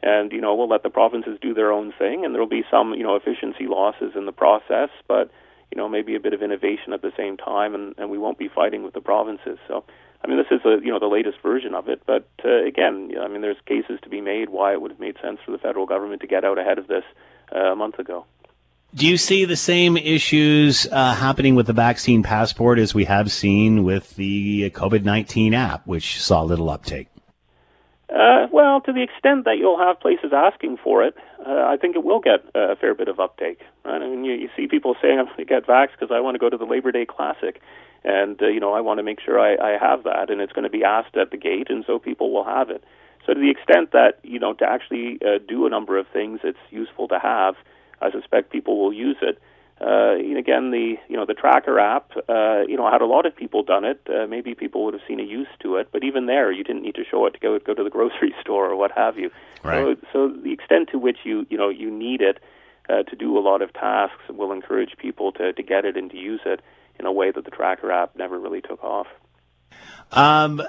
and 0.02 0.32
you 0.32 0.42
know 0.42 0.56
we'll 0.56 0.70
let 0.70 0.84
the 0.84 0.90
provinces 0.90 1.38
do 1.42 1.54
their 1.54 1.72
own 1.72 1.94
thing, 1.98 2.26
and 2.26 2.34
there 2.34 2.42
will 2.42 2.50
be 2.50 2.66
some 2.72 2.94
you 2.94 3.04
know 3.04 3.16
efficiency 3.16 3.68
losses 3.68 4.14
in 4.16 4.26
the 4.26 4.32
process, 4.32 4.90
but 5.08 5.30
you 5.72 5.78
know, 5.78 5.90
maybe 5.90 6.16
a 6.16 6.20
bit 6.20 6.34
of 6.34 6.42
innovation 6.42 6.94
at 6.94 7.02
the 7.02 7.12
same 7.18 7.38
time, 7.38 7.76
and, 7.76 7.94
and 7.98 8.10
we 8.10 8.18
won't 8.18 8.38
be 8.38 8.48
fighting 8.48 8.84
with 8.84 8.94
the 8.94 9.02
provinces. 9.02 9.58
So, 9.68 9.84
I 10.24 10.28
mean, 10.28 10.38
this 10.38 10.48
is 10.52 10.66
a, 10.66 10.84
you 10.84 10.92
know 10.92 11.00
the 11.00 11.08
latest 11.08 11.38
version 11.42 11.74
of 11.74 11.88
it. 11.90 12.02
But 12.06 12.28
uh, 12.44 12.64
again, 12.66 13.12
I 13.20 13.28
mean, 13.28 13.42
there's 13.42 13.58
cases 13.66 14.00
to 14.04 14.10
be 14.10 14.22
made 14.22 14.50
why 14.50 14.74
it 14.74 14.82
would 14.82 14.92
have 14.92 15.00
made 15.00 15.18
sense 15.22 15.40
for 15.46 15.52
the 15.52 15.58
federal 15.58 15.86
government 15.86 16.22
to 16.22 16.28
get 16.28 16.44
out 16.44 16.58
ahead 16.58 16.78
of 16.78 16.88
this 16.88 17.04
uh, 17.56 17.74
a 17.74 17.76
month 17.76 18.00
ago. 18.00 18.26
Do 18.96 19.06
you 19.06 19.18
see 19.18 19.44
the 19.46 19.58
same 19.58 19.98
issues 19.98 20.88
uh, 20.90 21.14
happening 21.14 21.56
with 21.56 21.68
the 21.68 21.74
vaccine 21.74 22.24
passport 22.24 22.80
as 22.80 22.96
we 22.96 23.04
have 23.06 23.32
seen 23.32 23.84
with 23.84 24.16
the 24.16 24.70
COVID 24.72 25.04
19 25.04 25.54
app, 25.54 25.86
which 25.86 26.22
saw 26.22 26.42
little 26.42 26.70
uptake? 26.70 27.08
Uh, 28.10 28.48
well, 28.54 28.80
to 28.80 28.94
the 28.94 29.04
extent 29.04 29.44
that 29.44 29.58
you'll 29.58 29.78
have 29.78 30.00
places 30.00 30.32
asking 30.34 30.78
for 30.82 31.04
it, 31.04 31.16
uh, 31.46 31.66
I 31.68 31.76
think 31.76 31.96
it 31.96 32.06
will 32.06 32.22
get 32.22 32.40
a 32.56 32.76
fair 32.78 32.96
bit 32.96 33.10
of 33.10 33.20
uptake. 33.20 33.60
Right? 33.84 34.02
I 34.02 34.08
mean, 34.08 34.24
you, 34.24 34.34
you 34.34 34.50
see 34.56 34.68
people 34.68 34.96
saying, 35.02 35.20
"I'm 35.20 35.26
going 35.26 35.38
to 35.38 35.46
get 35.46 35.68
vaxxed 35.68 35.92
because 36.00 36.12
I 36.14 36.22
want 36.22 36.36
to 36.36 36.40
go 36.40 36.50
to 36.50 36.58
the 36.58 36.66
Labor 36.66 36.92
Day 36.94 37.06
Classic," 37.06 37.62
and 38.06 38.42
uh, 38.42 38.48
you 38.48 38.62
know, 38.62 38.74
I 38.74 38.80
want 38.80 39.00
to 39.00 39.04
make 39.04 39.20
sure 39.20 39.40
I, 39.40 39.56
I 39.56 39.78
have 39.78 40.04
that, 40.04 40.30
and 40.30 40.40
it's 40.40 40.54
going 40.54 40.64
to 40.64 40.70
be 40.70 40.86
asked 40.86 41.18
at 41.18 41.32
the 41.32 41.38
gate, 41.38 41.70
and 41.70 41.84
so 41.86 42.00
people 42.00 42.32
will 42.32 42.46
have 42.46 42.70
it. 42.70 42.82
So, 43.26 43.34
to 43.34 43.40
the 43.40 43.50
extent 43.50 43.92
that 43.92 44.20
you 44.24 44.40
know, 44.40 44.54
to 44.54 44.66
actually 44.66 45.20
uh, 45.22 45.40
do 45.46 45.66
a 45.66 45.70
number 45.70 45.98
of 45.98 46.08
things, 46.08 46.40
it's 46.46 46.58
useful 46.70 47.10
to 47.10 47.20
have. 47.20 47.56
I 48.02 48.12
suspect 48.12 48.52
people 48.52 48.80
will 48.80 48.94
use 48.94 49.18
it 49.22 49.42
uh, 49.80 50.16
again, 50.38 50.72
the 50.72 50.96
you 51.08 51.16
know 51.16 51.26
the 51.26 51.36
tracker 51.36 51.80
app, 51.80 52.12
uh, 52.28 52.62
you 52.68 52.76
know, 52.76 52.90
had 52.92 53.02
a 53.02 53.06
lot 53.06 53.26
of 53.26 53.36
people 53.36 53.62
done 53.62 53.86
it. 53.86 54.02
Uh, 54.10 54.26
maybe 54.26 54.56
people 54.56 54.84
would 54.86 54.94
have 54.94 55.04
seen 55.08 55.20
a 55.20 55.24
use 55.24 55.48
to 55.62 55.76
it, 55.76 55.90
but 55.92 56.04
even 56.04 56.26
there, 56.26 56.52
you 56.52 56.64
didn't 56.64 56.82
need 56.82 56.96
to 56.96 57.04
show 57.10 57.26
it 57.28 57.34
to 57.34 57.40
go 57.40 57.60
go 57.60 57.74
to 57.76 57.84
the 57.84 57.90
grocery 57.90 58.34
store 58.42 58.66
or 58.72 58.76
what 58.76 58.92
have 58.92 59.18
you. 59.18 59.30
Right. 59.64 59.98
So, 60.12 60.30
so 60.30 60.42
the 60.42 60.52
extent 60.52 60.90
to 60.92 60.98
which 60.98 61.20
you 61.24 61.46
you 61.50 61.58
know 61.58 61.70
you 61.70 61.92
need 61.92 62.22
it 62.22 62.40
uh, 62.90 63.04
to 63.04 63.16
do 63.16 63.38
a 63.38 63.42
lot 63.42 63.62
of 63.62 63.72
tasks 63.74 64.24
will 64.30 64.52
encourage 64.52 64.98
people 64.98 65.32
to 65.34 65.54
to 65.54 65.64
get 65.64 65.86
it 65.86 65.96
and 65.96 66.10
to 66.10 66.18
use 66.18 66.42
it 66.46 66.62
in 67.00 67.06
a 67.06 67.12
way 67.12 67.32
that 67.32 67.46
the 67.46 67.52
tracker 67.52 67.92
app 67.92 68.16
never 68.16 68.40
really 68.40 68.62
took 68.62 68.84
off. 68.84 69.08
Um, 70.12 70.62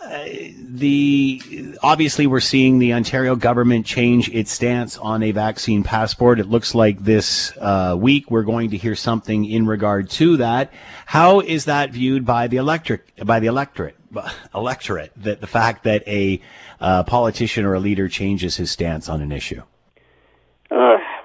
the 0.58 1.76
obviously 1.82 2.26
we're 2.26 2.40
seeing 2.40 2.78
the 2.78 2.92
Ontario 2.92 3.36
government 3.36 3.86
change 3.86 4.28
its 4.30 4.50
stance 4.50 4.98
on 4.98 5.22
a 5.22 5.30
vaccine 5.30 5.84
passport. 5.84 6.40
It 6.40 6.48
looks 6.48 6.74
like 6.74 6.98
this 6.98 7.52
uh, 7.58 7.96
week 7.98 8.30
we're 8.30 8.42
going 8.42 8.70
to 8.70 8.76
hear 8.76 8.96
something 8.96 9.44
in 9.44 9.66
regard 9.66 10.10
to 10.10 10.38
that. 10.38 10.72
How 11.06 11.40
is 11.40 11.66
that 11.66 11.90
viewed 11.90 12.26
by 12.26 12.48
the 12.48 12.56
electric 12.56 13.24
by 13.24 13.38
the 13.38 13.46
electorate? 13.46 13.96
Electorate 14.54 15.12
that 15.18 15.40
the 15.40 15.46
fact 15.46 15.84
that 15.84 16.02
a 16.08 16.40
uh, 16.80 17.02
politician 17.04 17.64
or 17.64 17.74
a 17.74 17.80
leader 17.80 18.08
changes 18.08 18.56
his 18.56 18.70
stance 18.70 19.08
on 19.08 19.20
an 19.20 19.30
issue. 19.30 19.62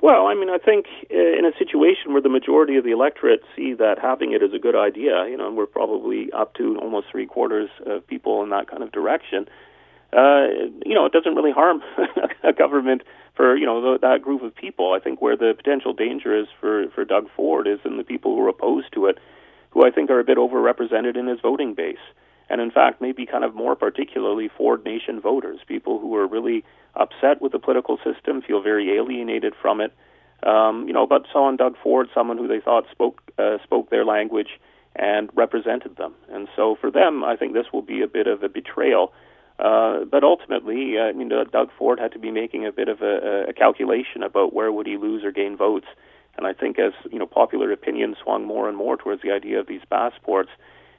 Well, 0.03 0.27
I 0.27 0.33
mean, 0.33 0.49
I 0.49 0.57
think 0.57 0.87
uh, 1.09 1.15
in 1.15 1.45
a 1.45 1.57
situation 1.57 2.11
where 2.11 2.21
the 2.21 2.27
majority 2.27 2.75
of 2.75 2.83
the 2.83 2.91
electorate 2.91 3.39
see 3.55 3.73
that 3.75 3.99
having 3.99 4.33
it 4.33 4.43
is 4.43 4.53
a 4.53 4.59
good 4.59 4.75
idea, 4.75 5.25
you 5.29 5.37
know, 5.37 5.47
and 5.47 5.55
we're 5.55 5.65
probably 5.65 6.29
up 6.33 6.55
to 6.55 6.77
almost 6.81 7.07
three 7.09 7.25
quarters 7.25 7.69
of 7.85 8.05
people 8.05 8.43
in 8.43 8.49
that 8.49 8.69
kind 8.69 8.83
of 8.83 8.91
direction, 8.91 9.47
uh, 10.11 10.67
you 10.85 10.93
know, 10.93 11.05
it 11.05 11.13
doesn't 11.13 11.35
really 11.35 11.53
harm 11.53 11.81
a 12.43 12.51
government 12.51 13.03
for 13.35 13.55
you 13.55 13.65
know 13.65 13.97
that 13.97 14.21
group 14.21 14.43
of 14.43 14.53
people. 14.53 14.91
I 14.91 14.99
think 14.99 15.21
where 15.21 15.37
the 15.37 15.53
potential 15.55 15.93
danger 15.93 16.37
is 16.37 16.47
for 16.59 16.89
for 16.93 17.05
Doug 17.05 17.29
Ford 17.33 17.65
is 17.65 17.79
in 17.85 17.95
the 17.95 18.03
people 18.03 18.35
who 18.35 18.45
are 18.45 18.49
opposed 18.49 18.91
to 18.95 19.05
it, 19.05 19.19
who 19.69 19.85
I 19.85 19.89
think 19.89 20.09
are 20.09 20.19
a 20.19 20.25
bit 20.25 20.37
overrepresented 20.37 21.15
in 21.15 21.27
his 21.27 21.39
voting 21.39 21.75
base 21.75 22.03
and 22.53 22.61
in 22.61 22.71
fact 22.71 23.01
maybe 23.01 23.25
kind 23.25 23.43
of 23.43 23.55
more 23.55 23.75
particularly 23.75 24.47
Ford 24.47 24.85
Nation 24.85 25.19
voters, 25.19 25.59
people 25.67 25.99
who 25.99 26.15
are 26.15 26.27
really 26.27 26.63
upset 26.95 27.41
with 27.41 27.51
the 27.51 27.59
political 27.59 27.97
system, 27.97 28.41
feel 28.41 28.61
very 28.61 28.95
alienated 28.95 29.53
from 29.59 29.81
it, 29.81 29.91
um, 30.43 30.87
you 30.87 30.93
know, 30.93 31.07
but 31.07 31.25
saw 31.31 31.49
in 31.49 31.57
Doug 31.57 31.75
Ford 31.81 32.07
someone 32.13 32.37
who 32.37 32.47
they 32.47 32.59
thought 32.59 32.85
spoke 32.91 33.21
uh, 33.39 33.57
spoke 33.63 33.89
their 33.89 34.05
language 34.05 34.59
and 34.95 35.29
represented 35.33 35.95
them. 35.97 36.13
And 36.31 36.47
so 36.55 36.77
for 36.79 36.91
them, 36.91 37.23
I 37.23 37.35
think 37.35 37.53
this 37.53 37.65
will 37.73 37.81
be 37.81 38.03
a 38.03 38.07
bit 38.07 38.27
of 38.27 38.43
a 38.43 38.49
betrayal. 38.49 39.11
Uh, 39.57 40.05
but 40.05 40.23
ultimately, 40.23 40.97
uh, 40.99 41.03
I 41.03 41.13
mean, 41.13 41.29
Doug 41.29 41.69
Ford 41.77 41.99
had 41.99 42.11
to 42.11 42.19
be 42.19 42.31
making 42.31 42.65
a 42.67 42.71
bit 42.71 42.89
of 42.89 43.01
a, 43.01 43.45
a 43.49 43.53
calculation 43.53 44.21
about 44.21 44.53
where 44.53 44.71
would 44.71 44.85
he 44.85 44.97
lose 44.97 45.23
or 45.23 45.31
gain 45.31 45.57
votes. 45.57 45.87
And 46.37 46.45
I 46.45 46.53
think 46.53 46.77
as 46.79 46.93
you 47.11 47.19
know, 47.19 47.27
popular 47.27 47.71
opinion 47.71 48.15
swung 48.21 48.45
more 48.45 48.67
and 48.67 48.77
more 48.77 48.97
towards 48.97 49.21
the 49.21 49.31
idea 49.31 49.59
of 49.59 49.67
these 49.67 49.81
passports, 49.89 50.49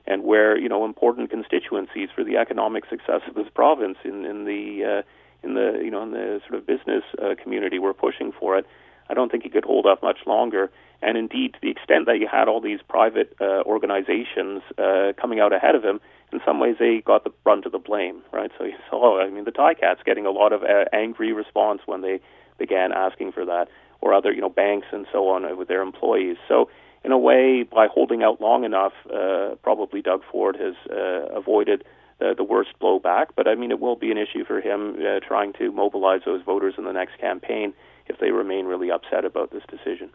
and 0.06 0.24
where 0.24 0.58
you 0.58 0.68
know 0.68 0.84
important 0.84 1.30
constituencies 1.30 2.08
for 2.14 2.24
the 2.24 2.36
economic 2.36 2.84
success 2.88 3.22
of 3.28 3.34
this 3.34 3.48
province 3.54 3.98
in 4.04 4.24
in 4.24 4.44
the 4.44 4.84
uh, 4.84 5.02
in 5.42 5.54
the 5.54 5.80
you 5.82 5.90
know 5.90 6.02
in 6.02 6.12
the 6.12 6.40
sort 6.46 6.58
of 6.58 6.66
business 6.66 7.04
uh, 7.22 7.34
community 7.42 7.78
were 7.78 7.94
pushing 7.94 8.32
for 8.32 8.58
it. 8.58 8.66
I 9.08 9.14
don't 9.14 9.30
think 9.30 9.42
he 9.42 9.50
could 9.50 9.64
hold 9.64 9.86
up 9.86 10.02
much 10.02 10.18
longer. 10.26 10.70
And 11.02 11.18
indeed, 11.18 11.52
to 11.52 11.58
the 11.60 11.70
extent 11.70 12.06
that 12.06 12.18
you 12.18 12.26
had 12.26 12.48
all 12.48 12.62
these 12.62 12.80
private 12.88 13.36
uh, 13.38 13.62
organizations 13.66 14.62
uh, 14.78 15.12
coming 15.20 15.38
out 15.38 15.52
ahead 15.52 15.74
of 15.74 15.84
him, 15.84 16.00
in 16.32 16.40
some 16.46 16.58
ways 16.58 16.76
they 16.78 17.02
got 17.04 17.24
the 17.24 17.30
brunt 17.44 17.66
of 17.66 17.72
the 17.72 17.78
blame, 17.78 18.22
right? 18.32 18.50
So 18.56 18.64
you 18.64 18.72
saw, 18.90 19.20
I 19.20 19.28
mean, 19.28 19.44
the 19.44 19.52
Ticats 19.52 20.02
getting 20.04 20.24
a 20.24 20.30
lot 20.30 20.52
of 20.52 20.62
uh, 20.62 20.86
angry 20.92 21.32
response 21.32 21.82
when 21.84 22.00
they 22.00 22.20
began 22.58 22.92
asking 22.92 23.32
for 23.32 23.44
that, 23.44 23.68
or 24.00 24.14
other, 24.14 24.32
you 24.32 24.40
know, 24.40 24.48
banks 24.48 24.86
and 24.92 25.06
so 25.12 25.28
on 25.28 25.56
with 25.58 25.68
their 25.68 25.82
employees. 25.82 26.36
So 26.48 26.70
in 27.04 27.12
a 27.12 27.18
way, 27.18 27.62
by 27.62 27.86
holding 27.86 28.22
out 28.22 28.40
long 28.40 28.64
enough, 28.64 28.92
uh, 29.12 29.56
probably 29.62 30.00
Doug 30.00 30.22
Ford 30.30 30.56
has 30.56 30.74
uh, 30.90 31.36
avoided 31.36 31.84
the, 32.18 32.34
the 32.36 32.44
worst 32.44 32.70
blowback. 32.80 33.26
But 33.36 33.46
I 33.46 33.54
mean, 33.54 33.70
it 33.70 33.80
will 33.80 33.96
be 33.96 34.10
an 34.10 34.18
issue 34.18 34.44
for 34.44 34.60
him 34.60 34.96
uh, 34.96 35.20
trying 35.20 35.52
to 35.54 35.70
mobilize 35.70 36.22
those 36.24 36.42
voters 36.42 36.74
in 36.78 36.84
the 36.84 36.92
next 36.92 37.18
campaign 37.18 37.74
if 38.06 38.18
they 38.18 38.30
remain 38.30 38.66
really 38.66 38.90
upset 38.90 39.24
about 39.24 39.50
this 39.50 39.62
decision. 39.68 40.10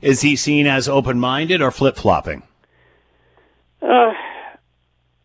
Is 0.00 0.20
he 0.20 0.36
seen 0.36 0.66
as 0.66 0.88
open 0.88 1.18
minded 1.18 1.60
or 1.60 1.70
flip 1.70 1.96
flopping? 1.96 2.42
Uh, 3.82 4.12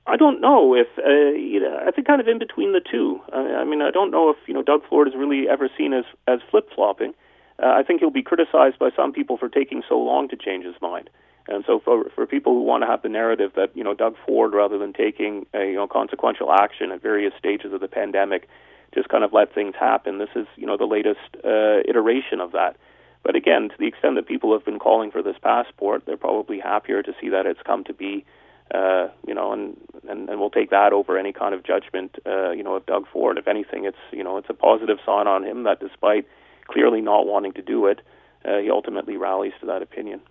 I 0.06 0.18
don't 0.18 0.42
know 0.42 0.76
if 0.76 0.88
uh, 0.98 1.38
you 1.38 1.60
know, 1.60 1.80
I 1.86 1.92
think 1.92 2.08
kind 2.08 2.22
of 2.22 2.28
in 2.28 2.40
between 2.40 2.74
the 2.74 2.82
two. 2.82 3.20
Uh, 3.32 3.38
I 3.38 3.64
mean, 3.64 3.82
I 3.82 3.92
don't 3.92 4.12
know 4.12 4.30
if 4.30 4.38
you 4.48 4.54
know 4.54 4.64
Doug 4.64 4.82
Ford 4.90 5.08
is 5.08 5.14
really 5.16 5.48
ever 5.50 5.70
seen 5.78 5.94
as 5.94 6.06
as 6.28 6.40
flip 6.50 6.70
flopping. 6.74 7.14
Uh, 7.62 7.68
I 7.68 7.84
think 7.84 8.00
he'll 8.00 8.10
be 8.10 8.24
criticized 8.24 8.80
by 8.80 8.90
some 8.96 9.14
people 9.14 9.38
for 9.38 9.50
taking 9.50 9.84
so 9.88 10.00
long 10.00 10.28
to 10.30 10.36
change 10.36 10.66
his 10.66 10.76
mind. 10.82 11.10
And 11.48 11.64
so, 11.68 11.80
for 11.84 12.10
for 12.16 12.26
people 12.26 12.54
who 12.54 12.62
want 12.62 12.84
to 12.84 12.88
have 12.88 13.02
the 13.02 13.10
narrative 13.10 13.52
that 13.56 13.76
you 13.76 13.84
know 13.84 13.94
Doug 13.94 14.16
Ford, 14.26 14.54
rather 14.54 14.78
than 14.78 14.94
taking 14.94 15.46
a 15.54 15.66
you 15.66 15.76
know 15.76 15.88
consequential 15.88 16.52
action 16.52 16.92
at 16.92 17.02
various 17.02 17.34
stages 17.38 17.74
of 17.74 17.82
the 17.82 17.88
pandemic, 17.88 18.48
just 18.94 19.10
kind 19.10 19.24
of 19.24 19.34
let 19.34 19.54
things 19.54 19.76
happen. 19.78 20.20
This 20.20 20.30
is 20.36 20.48
you 20.56 20.66
know 20.66 20.78
the 20.78 20.86
latest 20.86 21.20
uh, 21.44 21.84
iteration 21.88 22.40
of 22.40 22.54
that. 22.54 22.78
But 23.24 23.36
again, 23.36 23.70
to 23.70 23.76
the 23.78 23.88
extent 23.88 24.16
that 24.16 24.28
people 24.28 24.54
have 24.54 24.66
been 24.66 24.80
calling 24.80 25.12
for 25.12 25.22
this 25.22 25.38
passport, 25.42 26.04
they're 26.06 26.18
probably 26.18 26.60
happier 26.60 27.02
to 27.04 27.14
see 27.20 27.30
that 27.30 27.46
it's 27.46 27.62
come 27.66 27.84
to 27.86 27.94
be. 27.94 28.26
Uh, 28.74 29.10
you 29.28 29.34
know, 29.34 29.52
and, 29.52 29.76
and 30.08 30.30
and 30.30 30.40
we'll 30.40 30.50
take 30.50 30.70
that 30.70 30.94
over 30.94 31.18
any 31.18 31.34
kind 31.34 31.54
of 31.54 31.64
judgment. 31.66 32.16
Uh, 32.26 32.52
you 32.52 32.64
know, 32.64 32.76
of 32.76 32.86
Doug 32.86 33.06
Ford. 33.12 33.38
If 33.38 33.50
anything, 33.50 33.84
it's 33.84 33.98
you 34.12 34.24
know 34.24 34.38
it's 34.38 34.50
a 34.50 34.54
positive 34.54 35.00
sign 35.06 35.28
on 35.28 35.44
him 35.44 35.64
that 35.64 35.82
despite 35.82 36.26
clearly 36.68 37.02
not 37.02 37.26
wanting 37.26 37.54
to 37.54 37.62
do 37.62 37.88
it, 37.88 38.02
uh, 38.46 38.58
he 38.58 38.70
ultimately 38.70 39.18
rallies 39.18 39.54
to 39.62 39.66
that 39.68 39.82
opinion. 39.82 40.22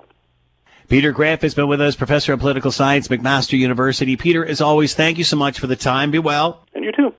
Peter 0.89 1.13
Graefe 1.13 1.43
has 1.43 1.55
been 1.55 1.69
with 1.69 1.81
us, 1.81 1.97
professor 1.97 2.33
of 2.33 2.41
political 2.41 2.71
science, 2.71 3.09
McMaster 3.09 3.57
University. 3.59 4.17
Peter, 4.17 4.45
as 4.45 4.61
always, 4.61 4.95
thank 4.95 5.17
you 5.17 5.25
so 5.25 5.37
much 5.37 5.59
for 5.59 5.67
the 5.67 5.77
time. 5.77 6.11
Be 6.11 6.19
well. 6.19 6.67
And 6.75 6.85
you 6.85 6.93
too. 6.93 7.15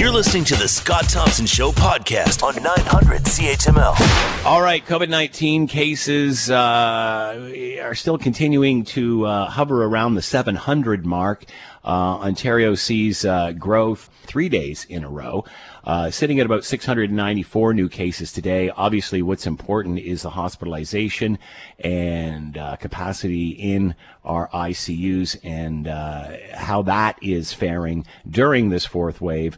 You're 0.00 0.12
listening 0.12 0.44
to 0.44 0.56
the 0.56 0.66
Scott 0.66 1.10
Thompson 1.10 1.44
Show 1.44 1.72
podcast 1.72 2.42
on 2.42 2.54
900 2.62 3.22
CHML. 3.22 4.44
All 4.46 4.62
right, 4.62 4.82
COVID 4.86 5.10
19 5.10 5.66
cases 5.66 6.50
uh, 6.50 7.52
are 7.82 7.94
still 7.94 8.16
continuing 8.16 8.84
to 8.84 9.26
uh, 9.26 9.46
hover 9.50 9.84
around 9.84 10.14
the 10.14 10.22
700 10.22 11.04
mark. 11.04 11.44
Uh, 11.84 12.18
Ontario 12.20 12.74
sees 12.74 13.24
uh, 13.24 13.52
growth 13.52 14.10
three 14.24 14.48
days 14.48 14.84
in 14.88 15.02
a 15.02 15.08
row, 15.08 15.44
uh, 15.84 16.10
sitting 16.10 16.38
at 16.38 16.46
about 16.46 16.64
694 16.64 17.74
new 17.74 17.88
cases 17.88 18.32
today. 18.32 18.70
Obviously, 18.70 19.22
what's 19.22 19.46
important 19.46 19.98
is 19.98 20.22
the 20.22 20.30
hospitalization 20.30 21.38
and 21.78 22.58
uh, 22.58 22.76
capacity 22.76 23.50
in 23.50 23.94
our 24.24 24.48
ICUs 24.48 25.38
and 25.42 25.88
uh, 25.88 26.36
how 26.54 26.82
that 26.82 27.18
is 27.22 27.52
faring 27.52 28.06
during 28.28 28.68
this 28.68 28.84
fourth 28.84 29.20
wave. 29.20 29.56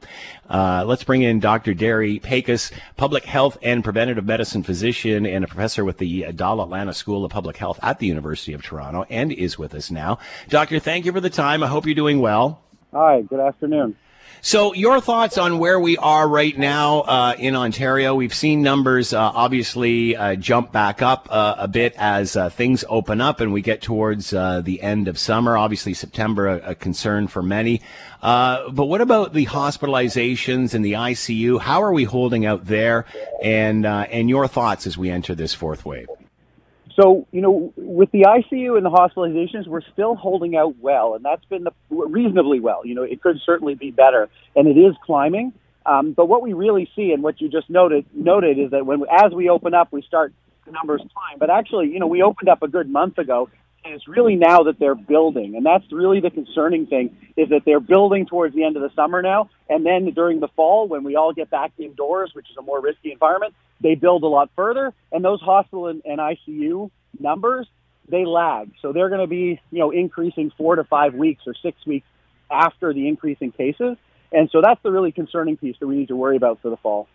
Uh, 0.53 0.85
let's 0.87 1.03
bring 1.03 1.23
in 1.23 1.41
Dr. 1.41 1.75
Barry 1.75 2.19
Pakes, 2.19 2.71
public 2.99 3.25
health 3.25 3.57
and 3.63 3.83
preventative 3.83 4.27
medicine 4.27 4.63
physician 4.63 5.25
and 5.25 5.45
a 5.45 5.49
professor 5.49 5.83
with 5.83 5.97
the 5.97 6.31
Dalla 6.33 6.65
Lana 6.65 6.93
School 6.93 7.25
of 7.25 7.33
Public 7.33 7.57
Health 7.57 7.81
at 7.83 7.99
the 7.99 8.07
University 8.07 8.53
of 8.53 8.63
Toronto, 8.63 9.07
and 9.09 9.33
is 9.33 9.59
with 9.59 9.75
us 9.75 9.91
now. 9.91 10.19
Doctor, 10.51 10.79
thank 10.79 11.07
you 11.07 11.13
for 11.13 11.21
the 11.21 11.31
time. 11.31 11.63
I 11.63 11.69
hope 11.69 11.87
you're 11.87 11.95
doing 11.95 12.21
well. 12.21 12.61
Hi, 12.93 13.23
good 13.23 13.41
afternoon. 13.41 13.97
So, 14.45 14.75
your 14.75 15.01
thoughts 15.01 15.39
on 15.39 15.61
where 15.61 15.79
we 15.79 15.97
are 15.99 16.27
right 16.27 16.59
now 16.59 17.03
uh, 17.03 17.37
in 17.39 17.55
Ontario? 17.55 18.17
We've 18.17 18.35
seen 18.35 18.61
numbers 18.61 19.13
uh, 19.13 19.21
obviously 19.21 20.17
uh, 20.17 20.35
jump 20.35 20.73
back 20.73 21.01
up 21.01 21.29
uh, 21.31 21.55
a 21.59 21.69
bit 21.69 21.95
as 21.97 22.37
uh, 22.37 22.51
things 22.51 22.85
open 22.89 23.21
up 23.21 23.39
and 23.39 23.53
we 23.53 23.63
get 23.63 23.83
towards 23.83 24.35
uh, 24.35 24.61
the 24.61 24.83
end 24.83 25.07
of 25.07 25.17
summer. 25.17 25.57
Obviously, 25.57 25.95
September 25.95 26.49
a, 26.49 26.71
a 26.71 26.75
concern 26.75 27.29
for 27.29 27.41
many. 27.41 27.83
but 28.21 28.87
what 28.89 29.01
about 29.01 29.33
the 29.33 29.47
hospitalizations 29.47 30.75
and 30.75 30.85
the 30.85 30.95
ICU? 30.95 31.61
How 31.61 31.81
are 31.81 31.93
we 31.93 32.03
holding 32.03 32.45
out 32.45 32.67
there? 32.67 33.07
And 33.45 33.87
and 33.87 34.29
your 34.29 34.49
thoughts 34.49 34.89
as 34.89 34.99
we 34.99 35.09
enter 35.09 35.37
this 35.37 35.55
fourth 35.55 35.85
wave? 35.85 36.09
So, 36.97 37.27
you 37.33 37.41
know, 37.41 37.73
with 37.77 38.11
the 38.11 38.23
ICU 38.23 38.77
and 38.77 38.85
the 38.85 38.91
hospitalizations, 38.91 39.67
we're 39.67 39.83
still 39.93 40.15
holding 40.15 40.57
out 40.57 40.77
well, 40.79 41.15
and 41.15 41.25
that's 41.25 41.45
been 41.47 41.65
the, 41.65 41.73
reasonably 41.91 42.61
well. 42.61 42.85
You 42.85 42.95
know, 42.95 43.03
it 43.03 43.23
could 43.23 43.39
certainly 43.45 43.75
be 43.75 43.91
better, 43.91 44.29
and 44.55 44.69
it 44.69 44.79
is 44.79 44.95
climbing. 45.05 45.53
Um, 45.87 46.13
but 46.13 46.27
what 46.27 46.43
we 46.43 46.53
really 46.53 46.89
see, 46.95 47.13
and 47.13 47.23
what 47.23 47.41
you 47.41 47.49
just 47.49 47.69
noted 47.71 48.05
noted, 48.13 48.59
is 48.59 48.71
that 48.71 48.87
when 48.87 49.03
as 49.11 49.33
we 49.33 49.49
open 49.49 49.75
up, 49.75 49.89
we 49.91 50.03
start 50.03 50.33
the 50.67 50.73
numbers 50.73 51.01
climb. 51.01 51.39
But 51.39 51.51
actually, 51.51 51.89
you 51.89 51.99
know, 51.99 52.07
we 52.07 52.23
opened 52.23 52.49
up 52.49 52.63
a 52.63 52.69
good 52.69 52.89
month 52.89 53.19
ago, 53.19 53.49
and 53.85 53.95
it's 53.95 54.07
really 54.07 54.37
now 54.37 54.65
that 54.65 54.79
they're 54.79 54.95
building, 54.95 55.57
and 55.57 55.67
that's 55.67 55.85
really 55.91 56.21
the 56.21 56.31
concerning 56.31 56.87
thing 56.87 57.17
is 57.37 57.49
that 57.49 57.63
they're 57.65 57.81
building 57.81 58.27
towards 58.27 58.55
the 58.55 58.65
end 58.65 58.77
of 58.77 58.83
the 58.83 58.91
summer 58.95 59.23
now, 59.23 59.51
and 59.69 59.85
then 59.85 60.11
during 60.13 60.41
the 60.41 60.49
fall 60.49 60.89
when 60.89 61.03
we 61.03 61.17
all 61.17 61.33
get 61.33 61.51
back 61.51 61.73
indoors, 61.79 62.31
which 62.35 62.49
is 62.51 62.57
a 62.57 62.63
more 62.63 62.81
risky 62.81 63.13
environment, 63.13 63.55
they 63.81 63.95
build 63.95 64.23
a 64.23 64.27
lot 64.27 64.51
further, 64.55 64.93
and 65.11 65.25
those 65.25 65.41
hospital 65.41 65.89
and, 65.89 66.03
and 66.05 66.21
ICU 66.21 66.91
numbers 67.19 67.67
they 68.09 68.25
lag, 68.25 68.71
so 68.83 68.93
they're 68.93 69.09
going 69.09 69.21
to 69.21 69.27
be 69.27 69.61
you 69.71 69.79
know 69.79 69.91
increasing 69.91 70.53
four 70.57 70.77
to 70.77 70.85
five 70.85 71.15
weeks 71.15 71.45
or 71.47 71.55
six 71.63 71.85
weeks 71.87 72.07
after 72.51 72.93
the 72.93 73.09
increase 73.09 73.39
in 73.41 73.53
cases, 73.53 73.97
and 74.33 74.51
so 74.51 74.61
that's 74.61 74.83
the 74.83 74.91
really 74.91 75.13
concerning 75.13 75.57
piece 75.57 75.77
that 75.81 75.87
we 75.87 75.97
need 75.97 76.09
to 76.09 76.17
worry 76.17 76.37
about 76.37 76.61
for 76.61 76.69
the 76.69 76.77
fall. 76.77 77.09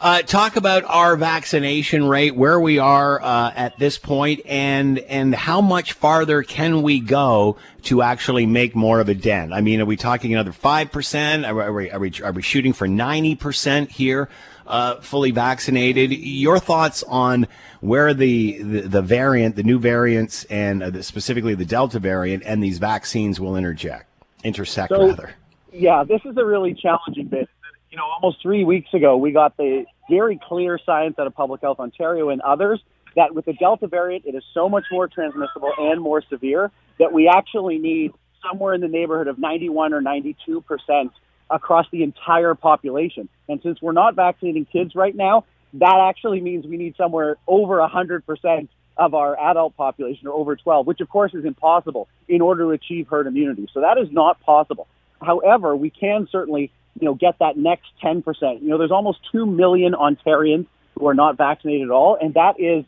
Uh, 0.00 0.22
talk 0.22 0.56
about 0.56 0.82
our 0.84 1.14
vaccination 1.14 2.08
rate, 2.08 2.34
where 2.34 2.58
we 2.58 2.78
are 2.78 3.20
uh, 3.20 3.52
at 3.54 3.78
this 3.78 3.98
point, 3.98 4.40
and 4.46 4.98
and 5.00 5.34
how 5.34 5.60
much 5.60 5.92
farther 5.92 6.42
can 6.42 6.80
we 6.80 7.00
go 7.00 7.58
to 7.82 8.00
actually 8.00 8.46
make 8.46 8.74
more 8.74 9.00
of 9.00 9.10
a 9.10 9.14
dent? 9.14 9.52
I 9.52 9.60
mean, 9.60 9.78
are 9.80 9.84
we 9.84 9.96
talking 9.96 10.32
another 10.32 10.52
five 10.52 10.90
percent? 10.90 11.44
Are, 11.44 11.72
we, 11.72 11.90
are 11.90 11.98
we 11.98 12.12
are 12.22 12.32
we 12.32 12.40
shooting 12.40 12.72
for 12.72 12.88
ninety 12.88 13.34
percent 13.34 13.90
here, 13.90 14.30
uh, 14.66 14.96
fully 15.00 15.32
vaccinated? 15.32 16.12
Your 16.12 16.58
thoughts 16.58 17.02
on 17.02 17.46
where 17.80 18.14
the, 18.14 18.62
the, 18.62 18.80
the 18.82 19.02
variant, 19.02 19.56
the 19.56 19.62
new 19.62 19.78
variants, 19.78 20.44
and 20.44 20.82
uh, 20.82 20.90
the, 20.90 21.02
specifically 21.02 21.54
the 21.54 21.66
Delta 21.66 21.98
variant, 21.98 22.42
and 22.46 22.62
these 22.62 22.78
vaccines 22.78 23.38
will 23.38 23.56
interject, 23.56 24.06
intersect 24.44 24.90
so, 24.90 25.08
rather. 25.08 25.34
Yeah, 25.72 26.04
this 26.04 26.20
is 26.24 26.36
a 26.36 26.44
really 26.44 26.74
challenging 26.74 27.26
bit 27.26 27.48
you 27.90 27.98
know, 27.98 28.04
almost 28.04 28.40
three 28.40 28.64
weeks 28.64 28.92
ago, 28.94 29.16
we 29.16 29.32
got 29.32 29.56
the 29.56 29.84
very 30.08 30.38
clear 30.48 30.78
science 30.84 31.16
out 31.18 31.26
of 31.26 31.34
Public 31.34 31.60
Health 31.60 31.80
Ontario 31.80 32.28
and 32.28 32.40
others 32.40 32.80
that 33.16 33.34
with 33.34 33.44
the 33.44 33.52
Delta 33.54 33.88
variant, 33.88 34.24
it 34.26 34.34
is 34.36 34.44
so 34.54 34.68
much 34.68 34.84
more 34.92 35.08
transmissible 35.08 35.72
and 35.76 36.00
more 36.00 36.22
severe 36.30 36.70
that 36.98 37.12
we 37.12 37.28
actually 37.28 37.78
need 37.78 38.12
somewhere 38.48 38.74
in 38.74 38.80
the 38.80 38.88
neighborhood 38.88 39.26
of 39.26 39.38
91 39.38 39.92
or 39.92 40.00
92 40.00 40.60
percent 40.62 41.10
across 41.50 41.86
the 41.90 42.04
entire 42.04 42.54
population. 42.54 43.28
And 43.48 43.60
since 43.62 43.82
we're 43.82 43.92
not 43.92 44.14
vaccinating 44.14 44.66
kids 44.66 44.94
right 44.94 45.14
now, 45.14 45.44
that 45.74 46.06
actually 46.08 46.40
means 46.40 46.66
we 46.66 46.76
need 46.76 46.94
somewhere 46.96 47.36
over 47.48 47.80
100 47.80 48.24
percent 48.24 48.70
of 48.96 49.14
our 49.14 49.36
adult 49.50 49.76
population 49.76 50.28
or 50.28 50.34
over 50.34 50.54
12, 50.54 50.86
which 50.86 51.00
of 51.00 51.08
course 51.08 51.34
is 51.34 51.44
impossible 51.44 52.06
in 52.28 52.40
order 52.40 52.64
to 52.64 52.70
achieve 52.70 53.08
herd 53.08 53.26
immunity. 53.26 53.66
So 53.74 53.80
that 53.80 53.98
is 53.98 54.12
not 54.12 54.40
possible. 54.42 54.86
However, 55.20 55.74
we 55.74 55.90
can 55.90 56.28
certainly 56.30 56.70
you 56.98 57.06
know, 57.06 57.14
get 57.14 57.38
that 57.38 57.56
next 57.56 57.88
10%. 58.02 58.24
You 58.62 58.68
know, 58.68 58.78
there's 58.78 58.90
almost 58.90 59.18
2 59.32 59.46
million 59.46 59.92
Ontarians 59.92 60.66
who 60.98 61.06
are 61.08 61.14
not 61.14 61.36
vaccinated 61.36 61.82
at 61.82 61.90
all, 61.90 62.18
and 62.20 62.34
that 62.34 62.58
is 62.58 62.84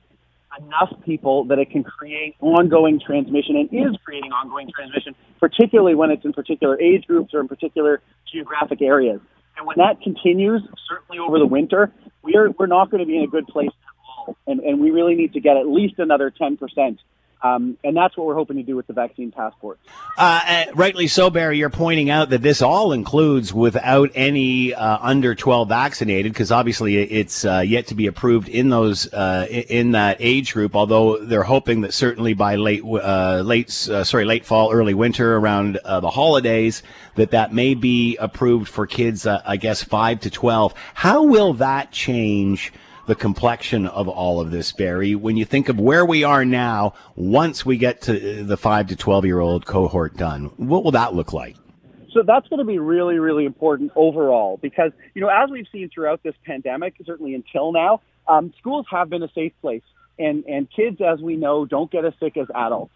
enough 0.59 0.92
people 1.04 1.44
that 1.44 1.59
it 1.59 1.71
can 1.71 1.82
create 1.82 2.37
ongoing 2.40 3.00
transmission 3.00 3.56
and 3.56 3.68
is 3.73 3.97
creating 4.04 4.32
ongoing 4.32 4.71
transmission, 4.75 5.14
particularly 5.40 5.94
when 5.94 6.11
it's 6.11 6.25
in 6.25 6.32
particular 6.32 6.80
age 6.80 7.06
groups 7.06 7.32
or 7.32 7.40
in 7.40 7.49
particular 7.49 8.02
geographic 8.30 8.82
areas. 8.82 9.21
And 9.56 9.66
when 9.66 9.76
that 9.78 10.00
continues, 10.02 10.62
certainly 10.88 11.18
over 11.18 11.38
the 11.38 11.47
winter, 11.47 11.92
we're, 12.23 12.50
we're 12.50 12.66
not 12.66 12.90
going 12.90 13.00
to 13.00 13.06
be 13.06 13.16
in 13.16 13.25
a 13.25 13.28
good 13.28 13.47
place 13.47 13.68
at 13.68 13.94
all. 14.06 14.37
And, 14.47 14.61
and 14.61 14.80
we 14.80 14.90
really 14.90 15.14
need 15.14 15.32
to 15.35 15.40
get 15.40 15.56
at 15.56 15.66
least 15.66 15.99
another 15.99 16.30
10% 16.30 16.59
um, 17.42 17.76
and 17.82 17.96
that's 17.96 18.16
what 18.16 18.26
we're 18.26 18.37
hoping 18.37 18.56
to 18.56 18.62
do 18.62 18.76
with 18.76 18.87
the 18.87 18.92
vaccine 18.92 19.32
passport. 19.32 19.80
Uh, 20.16 20.40
uh, 20.46 20.64
rightly 20.75 21.08
so, 21.08 21.28
Barry. 21.28 21.58
You're 21.58 21.70
pointing 21.70 22.08
out 22.08 22.30
that 22.30 22.42
this 22.42 22.62
all 22.62 22.92
includes 22.92 23.52
without 23.52 24.11
any 24.14 24.72
uh, 24.72 24.99
under 25.00 25.34
12 25.34 25.68
vaccinated, 25.68 26.32
because 26.32 26.52
obviously 26.52 26.99
it's 26.99 27.44
uh, 27.44 27.62
yet 27.66 27.88
to 27.88 27.94
be 27.94 28.06
approved 28.06 28.49
in 28.49 28.70
those 28.70 29.12
uh, 29.12 29.46
in 29.50 29.92
that 29.92 30.18
age 30.20 30.52
group. 30.52 30.76
Although 30.76 31.18
they're 31.18 31.42
hoping 31.42 31.80
that 31.80 31.92
certainly 31.92 32.34
by 32.34 32.54
late 32.54 32.82
uh, 32.84 33.42
late 33.44 33.70
sorry 33.70 34.25
late 34.25 34.44
fall, 34.44 34.72
early 34.72 34.94
winter, 34.94 35.37
around 35.37 35.80
the 35.84 36.11
holidays, 36.11 36.82
that 37.16 37.32
that 37.32 37.52
may 37.52 37.75
be 37.75 38.16
approved 38.18 38.68
for 38.68 38.87
kids. 38.87 39.26
I 39.26 39.56
guess 39.56 39.82
five 39.82 40.20
to 40.20 40.30
12. 40.30 40.75
How 40.94 41.25
will 41.25 41.54
that 41.54 41.90
change? 41.90 42.72
The 43.06 43.14
complexion 43.14 43.87
of 43.87 44.09
all 44.09 44.40
of 44.40 44.50
this, 44.50 44.73
Barry, 44.73 45.14
when 45.14 45.37
you 45.37 45.44
think 45.44 45.68
of 45.68 45.78
where 45.78 46.04
we 46.04 46.25
are 46.25 46.44
now, 46.44 46.94
once 47.16 47.66
we 47.66 47.76
get 47.76 48.02
to 48.02 48.44
the 48.44 48.56
5 48.56 48.88
to 48.88 48.97
12 48.97 49.25
year 49.25 49.40
old 49.40 49.66
cohort 49.66 50.16
done, 50.16 50.47
what 50.56 50.85
will 50.85 50.92
that 50.92 51.14
look 51.14 51.32
like? 51.32 51.56
So 52.12 52.23
that's 52.23 52.47
going 52.49 52.59
to 52.59 52.64
be 52.64 52.78
really, 52.78 53.18
really 53.18 53.47
important 53.47 53.92
overall 53.97 54.59
because, 54.61 54.92
you 55.14 55.23
know, 55.23 55.28
as 55.28 55.50
we've 55.50 55.66
seen 55.73 55.88
throughout 55.92 56.23
this 56.23 56.35
pandemic, 56.44 56.94
certainly 57.04 57.35
until 57.35 57.73
now, 57.73 58.02
um, 58.28 58.52
schools 58.59 58.87
have 58.90 59.09
been 59.09 59.23
a 59.23 59.30
safe 59.35 59.52
place. 59.61 59.82
And, 60.18 60.44
and 60.44 60.68
kids, 60.71 60.99
as 61.00 61.21
we 61.21 61.37
know, 61.37 61.64
don't 61.64 61.90
get 61.90 62.04
as 62.04 62.12
sick 62.21 62.37
as 62.37 62.47
adults. 62.54 62.92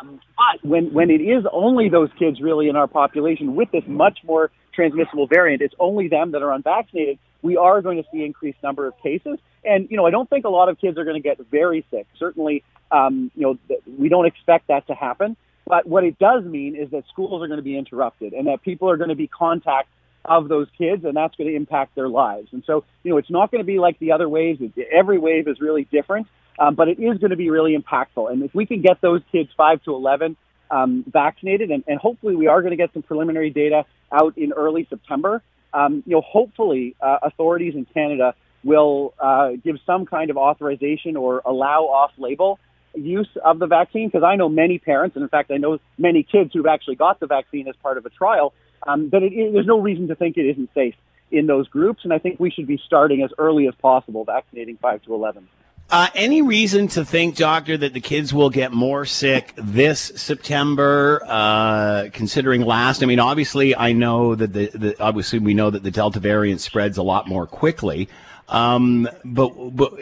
Um, 0.00 0.20
but 0.36 0.66
when, 0.66 0.94
when 0.94 1.10
it 1.10 1.20
is 1.20 1.44
only 1.52 1.88
those 1.88 2.08
kids 2.18 2.40
really 2.40 2.68
in 2.68 2.76
our 2.76 2.86
population 2.86 3.56
with 3.56 3.70
this 3.72 3.82
much 3.86 4.20
more 4.24 4.52
transmissible 4.72 5.26
variant, 5.26 5.62
it's 5.62 5.74
only 5.78 6.08
them 6.08 6.32
that 6.32 6.42
are 6.42 6.52
unvaccinated 6.52 7.18
we 7.42 7.56
are 7.56 7.82
going 7.82 8.02
to 8.02 8.08
see 8.10 8.24
increased 8.24 8.62
number 8.62 8.86
of 8.86 8.94
cases. 9.02 9.38
And, 9.64 9.88
you 9.90 9.96
know, 9.96 10.06
I 10.06 10.10
don't 10.10 10.30
think 10.30 10.44
a 10.44 10.48
lot 10.48 10.68
of 10.68 10.80
kids 10.80 10.96
are 10.96 11.04
going 11.04 11.20
to 11.20 11.28
get 11.28 11.38
very 11.50 11.84
sick. 11.90 12.06
Certainly, 12.18 12.64
um, 12.90 13.30
you 13.34 13.42
know, 13.42 13.76
we 13.98 14.08
don't 14.08 14.26
expect 14.26 14.68
that 14.68 14.86
to 14.86 14.94
happen. 14.94 15.36
But 15.66 15.86
what 15.86 16.04
it 16.04 16.18
does 16.18 16.44
mean 16.44 16.74
is 16.74 16.90
that 16.90 17.04
schools 17.08 17.42
are 17.42 17.46
going 17.46 17.58
to 17.58 17.64
be 17.64 17.76
interrupted 17.76 18.32
and 18.32 18.46
that 18.46 18.62
people 18.62 18.88
are 18.90 18.96
going 18.96 19.10
to 19.10 19.16
be 19.16 19.28
contact 19.28 19.88
of 20.24 20.48
those 20.48 20.68
kids 20.78 21.04
and 21.04 21.16
that's 21.16 21.34
going 21.36 21.48
to 21.48 21.56
impact 21.56 21.94
their 21.94 22.08
lives. 22.08 22.48
And 22.52 22.62
so, 22.66 22.84
you 23.02 23.10
know, 23.10 23.18
it's 23.18 23.30
not 23.30 23.50
going 23.50 23.60
to 23.60 23.66
be 23.66 23.78
like 23.78 23.98
the 23.98 24.12
other 24.12 24.28
waves. 24.28 24.60
Every 24.90 25.18
wave 25.18 25.48
is 25.48 25.60
really 25.60 25.84
different, 25.84 26.28
um, 26.58 26.74
but 26.74 26.88
it 26.88 26.98
is 27.00 27.18
going 27.18 27.30
to 27.30 27.36
be 27.36 27.50
really 27.50 27.76
impactful. 27.76 28.30
And 28.30 28.42
if 28.42 28.54
we 28.54 28.66
can 28.66 28.82
get 28.82 29.00
those 29.00 29.20
kids 29.30 29.50
5 29.56 29.82
to 29.84 29.94
11 29.94 30.36
um, 30.72 31.04
vaccinated, 31.06 31.70
and, 31.70 31.84
and 31.86 32.00
hopefully 32.00 32.34
we 32.34 32.48
are 32.48 32.62
going 32.62 32.72
to 32.72 32.76
get 32.76 32.92
some 32.92 33.02
preliminary 33.02 33.50
data 33.50 33.84
out 34.10 34.36
in 34.36 34.52
early 34.52 34.86
September, 34.90 35.42
um, 35.74 36.02
you 36.06 36.12
know, 36.12 36.20
hopefully 36.20 36.96
uh, 37.00 37.18
authorities 37.22 37.74
in 37.74 37.84
Canada 37.84 38.34
will 38.64 39.14
uh, 39.18 39.50
give 39.62 39.76
some 39.86 40.06
kind 40.06 40.30
of 40.30 40.36
authorization 40.36 41.16
or 41.16 41.42
allow 41.44 41.82
off-label 41.82 42.58
use 42.94 43.28
of 43.44 43.58
the 43.58 43.66
vaccine 43.66 44.08
because 44.08 44.22
I 44.22 44.36
know 44.36 44.48
many 44.48 44.78
parents, 44.78 45.16
and 45.16 45.22
in 45.22 45.28
fact, 45.28 45.50
I 45.50 45.56
know 45.56 45.78
many 45.98 46.22
kids 46.22 46.50
who've 46.52 46.66
actually 46.66 46.96
got 46.96 47.20
the 47.20 47.26
vaccine 47.26 47.68
as 47.68 47.74
part 47.82 47.98
of 47.98 48.06
a 48.06 48.10
trial, 48.10 48.52
um, 48.86 49.08
but 49.08 49.22
it, 49.22 49.32
it, 49.32 49.52
there's 49.52 49.66
no 49.66 49.80
reason 49.80 50.08
to 50.08 50.14
think 50.14 50.36
it 50.36 50.46
isn't 50.46 50.70
safe 50.74 50.94
in 51.30 51.46
those 51.46 51.66
groups, 51.68 52.00
and 52.04 52.12
I 52.12 52.18
think 52.18 52.38
we 52.38 52.50
should 52.50 52.66
be 52.66 52.80
starting 52.86 53.22
as 53.22 53.30
early 53.38 53.66
as 53.66 53.74
possible 53.76 54.24
vaccinating 54.24 54.76
5 54.76 55.02
to 55.04 55.14
11. 55.14 55.48
Uh, 55.92 56.08
any 56.14 56.40
reason 56.40 56.88
to 56.88 57.04
think, 57.04 57.36
doctor, 57.36 57.76
that 57.76 57.92
the 57.92 58.00
kids 58.00 58.32
will 58.32 58.48
get 58.48 58.72
more 58.72 59.04
sick 59.04 59.52
this 59.56 60.00
September, 60.16 61.20
uh, 61.26 62.08
considering 62.14 62.62
last? 62.62 63.02
I 63.02 63.06
mean, 63.06 63.20
obviously, 63.20 63.76
I 63.76 63.92
know 63.92 64.34
that 64.34 64.54
the, 64.54 64.68
the, 64.68 65.02
obviously 65.02 65.38
we 65.38 65.52
know 65.52 65.68
that 65.68 65.82
the 65.82 65.90
Delta 65.90 66.18
variant 66.18 66.62
spreads 66.62 66.96
a 66.96 67.02
lot 67.02 67.28
more 67.28 67.46
quickly. 67.46 68.08
Um, 68.48 69.06
but, 69.22 69.50
but 69.76 69.92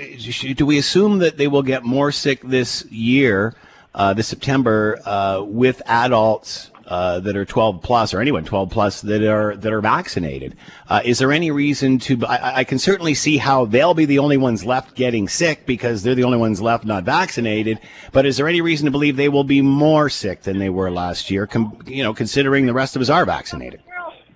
do 0.54 0.64
we 0.64 0.78
assume 0.78 1.18
that 1.18 1.38
they 1.38 1.48
will 1.48 1.64
get 1.64 1.82
more 1.82 2.12
sick 2.12 2.40
this 2.42 2.84
year, 2.84 3.56
uh, 3.92 4.14
this 4.14 4.28
September, 4.28 5.00
uh, 5.04 5.42
with 5.42 5.82
adults 5.86 6.69
uh, 6.90 7.20
that 7.20 7.36
are 7.36 7.44
12 7.44 7.82
plus, 7.82 8.12
or 8.12 8.20
anyone 8.20 8.44
12 8.44 8.68
plus 8.68 9.00
that 9.02 9.22
are 9.22 9.56
that 9.56 9.72
are 9.72 9.80
vaccinated? 9.80 10.56
Uh, 10.88 11.00
is 11.04 11.20
there 11.20 11.30
any 11.30 11.52
reason 11.52 12.00
to? 12.00 12.26
I, 12.26 12.58
I, 12.58 12.64
can 12.64 12.80
certainly 12.80 13.14
see 13.14 13.36
how 13.36 13.64
they'll 13.64 13.94
be 13.94 14.06
the 14.06 14.18
only 14.18 14.36
ones 14.36 14.66
left 14.66 14.96
getting 14.96 15.28
sick 15.28 15.66
because 15.66 16.02
they're 16.02 16.16
the 16.16 16.24
only 16.24 16.38
ones 16.38 16.60
left 16.60 16.84
not 16.84 17.04
vaccinated. 17.04 17.78
But 18.10 18.26
is 18.26 18.36
there 18.36 18.48
any 18.48 18.60
reason 18.60 18.86
to 18.86 18.90
believe 18.90 19.16
they 19.16 19.28
will 19.28 19.44
be 19.44 19.62
more 19.62 20.10
sick 20.10 20.42
than 20.42 20.58
they 20.58 20.68
were 20.68 20.90
last 20.90 21.30
year? 21.30 21.46
Com- 21.46 21.80
you 21.86 22.02
know, 22.02 22.12
considering 22.12 22.66
the 22.66 22.74
rest 22.74 22.96
of 22.96 23.02
us 23.02 23.08
are 23.08 23.24
vaccinated. 23.24 23.80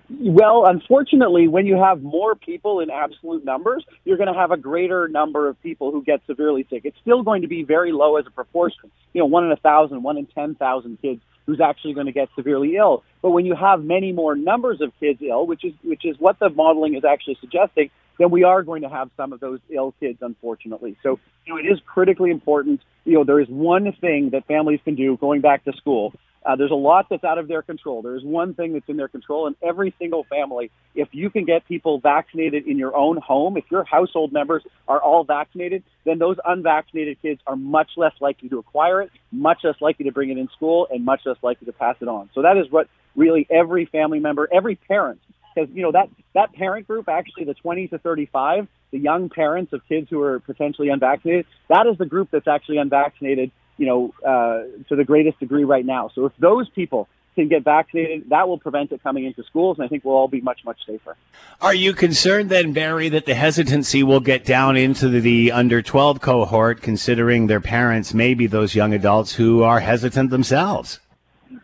Well, 0.09 0.65
unfortunately, 0.65 1.47
when 1.49 1.65
you 1.65 1.75
have 1.75 2.03
more 2.03 2.35
people 2.35 2.79
in 2.79 2.89
absolute 2.89 3.43
numbers, 3.43 3.83
you're 4.05 4.17
going 4.17 4.31
to 4.31 4.39
have 4.39 4.51
a 4.51 4.57
greater 4.57 5.09
number 5.09 5.49
of 5.49 5.61
people 5.61 5.91
who 5.91 6.03
get 6.03 6.21
severely 6.25 6.65
sick. 6.69 6.83
It's 6.85 6.97
still 7.01 7.21
going 7.21 7.41
to 7.41 7.47
be 7.47 7.63
very 7.63 7.91
low 7.91 8.15
as 8.15 8.25
a 8.27 8.31
proportion. 8.31 8.91
You 9.13 9.19
know, 9.19 9.25
one 9.25 9.43
in 9.45 9.51
a 9.51 9.57
thousand, 9.57 10.03
one 10.03 10.17
in 10.17 10.27
10,000 10.27 11.01
kids 11.01 11.21
who's 11.45 11.61
actually 11.61 11.93
going 11.93 12.07
to 12.07 12.11
get 12.11 12.29
severely 12.35 12.75
ill. 12.75 13.03
But 13.21 13.31
when 13.31 13.45
you 13.45 13.55
have 13.55 13.83
many 13.83 14.11
more 14.11 14.35
numbers 14.35 14.81
of 14.81 14.91
kids 14.99 15.21
ill, 15.21 15.45
which 15.45 15.63
is, 15.63 15.73
which 15.83 16.05
is 16.05 16.15
what 16.19 16.39
the 16.39 16.49
modeling 16.49 16.95
is 16.95 17.03
actually 17.05 17.37
suggesting, 17.39 17.89
then 18.17 18.31
we 18.31 18.43
are 18.43 18.63
going 18.63 18.81
to 18.81 18.89
have 18.89 19.09
some 19.17 19.33
of 19.33 19.39
those 19.39 19.59
ill 19.69 19.93
kids, 19.99 20.19
unfortunately. 20.21 20.97
So, 21.03 21.19
you 21.45 21.53
know, 21.53 21.59
it 21.59 21.71
is 21.71 21.79
critically 21.85 22.31
important. 22.31 22.81
You 23.03 23.15
know, 23.15 23.23
there 23.23 23.39
is 23.39 23.49
one 23.49 23.91
thing 23.99 24.29
that 24.31 24.45
families 24.47 24.79
can 24.83 24.95
do 24.95 25.17
going 25.17 25.41
back 25.41 25.65
to 25.65 25.73
school, 25.73 26.13
uh, 26.45 26.55
there's 26.55 26.71
a 26.71 26.75
lot 26.75 27.07
that's 27.09 27.23
out 27.23 27.37
of 27.37 27.47
their 27.47 27.61
control. 27.61 28.01
There's 28.01 28.23
one 28.23 28.53
thing 28.53 28.73
that's 28.73 28.87
in 28.87 28.97
their 28.97 29.07
control, 29.07 29.47
and 29.47 29.55
every 29.63 29.93
single 29.97 30.25
family, 30.25 30.69
if 30.93 31.09
you 31.11 31.29
can 31.29 31.43
get 31.43 31.67
people 31.67 31.99
vaccinated 31.99 32.67
in 32.67 32.77
your 32.77 32.95
own 32.95 33.17
home, 33.17 33.57
if 33.57 33.65
your 33.71 33.83
household 33.83 34.31
members 34.31 34.63
are 34.87 35.01
all 35.01 35.23
vaccinated, 35.23 35.83
then 36.05 36.19
those 36.19 36.37
unvaccinated 36.45 37.19
kids 37.21 37.41
are 37.47 37.55
much 37.55 37.91
less 37.97 38.13
likely 38.21 38.47
to 38.49 38.59
acquire 38.59 39.01
it, 39.01 39.09
much 39.31 39.59
less 39.63 39.75
likely 39.81 40.05
to 40.05 40.11
bring 40.11 40.29
it 40.29 40.37
in 40.37 40.47
school, 40.55 40.87
and 40.91 41.03
much 41.03 41.21
less 41.25 41.37
likely 41.41 41.65
to 41.65 41.73
pass 41.73 41.95
it 41.99 42.07
on. 42.07 42.29
So 42.35 42.43
that 42.43 42.57
is 42.57 42.69
what 42.69 42.87
really 43.15 43.47
every 43.49 43.85
family 43.85 44.19
member, 44.19 44.47
every 44.53 44.75
parent, 44.75 45.19
because 45.55 45.69
you 45.73 45.81
know 45.81 45.93
that 45.93 46.09
that 46.33 46.53
parent 46.53 46.85
group, 46.85 47.09
actually 47.09 47.45
the 47.45 47.55
20 47.55 47.87
to 47.87 47.97
35, 47.97 48.67
the 48.91 48.99
young 48.99 49.29
parents 49.29 49.73
of 49.73 49.81
kids 49.87 50.07
who 50.11 50.21
are 50.21 50.39
potentially 50.41 50.89
unvaccinated, 50.89 51.47
that 51.69 51.87
is 51.87 51.97
the 51.97 52.05
group 52.05 52.29
that's 52.31 52.47
actually 52.47 52.77
unvaccinated 52.77 53.51
you 53.77 53.85
know, 53.85 54.13
uh, 54.25 54.63
to 54.89 54.95
the 54.95 55.03
greatest 55.03 55.39
degree 55.39 55.63
right 55.63 55.85
now. 55.85 56.09
So 56.13 56.25
if 56.25 56.33
those 56.37 56.69
people 56.69 57.07
can 57.35 57.49
get 57.49 57.63
vaccinated, 57.63 58.29
that 58.29 58.47
will 58.47 58.57
prevent 58.57 58.91
it 58.91 59.03
coming 59.03 59.25
into 59.25 59.43
schools, 59.43 59.77
and 59.77 59.85
I 59.85 59.89
think 59.89 60.05
we'll 60.05 60.15
all 60.15 60.29
be 60.29 60.41
much, 60.41 60.61
much 60.65 60.79
safer. 60.87 61.17
Are 61.61 61.73
you 61.73 61.93
concerned 61.93 62.49
then, 62.49 62.71
Barry, 62.71 63.09
that 63.09 63.25
the 63.25 63.35
hesitancy 63.35 64.03
will 64.03 64.21
get 64.21 64.45
down 64.45 64.77
into 64.77 65.09
the, 65.09 65.19
the 65.19 65.51
under 65.51 65.81
12 65.81 66.21
cohort, 66.21 66.81
considering 66.81 67.47
their 67.47 67.59
parents 67.59 68.13
may 68.13 68.33
be 68.33 68.47
those 68.47 68.73
young 68.73 68.93
adults 68.93 69.35
who 69.35 69.63
are 69.63 69.81
hesitant 69.81 70.29
themselves? 70.29 70.99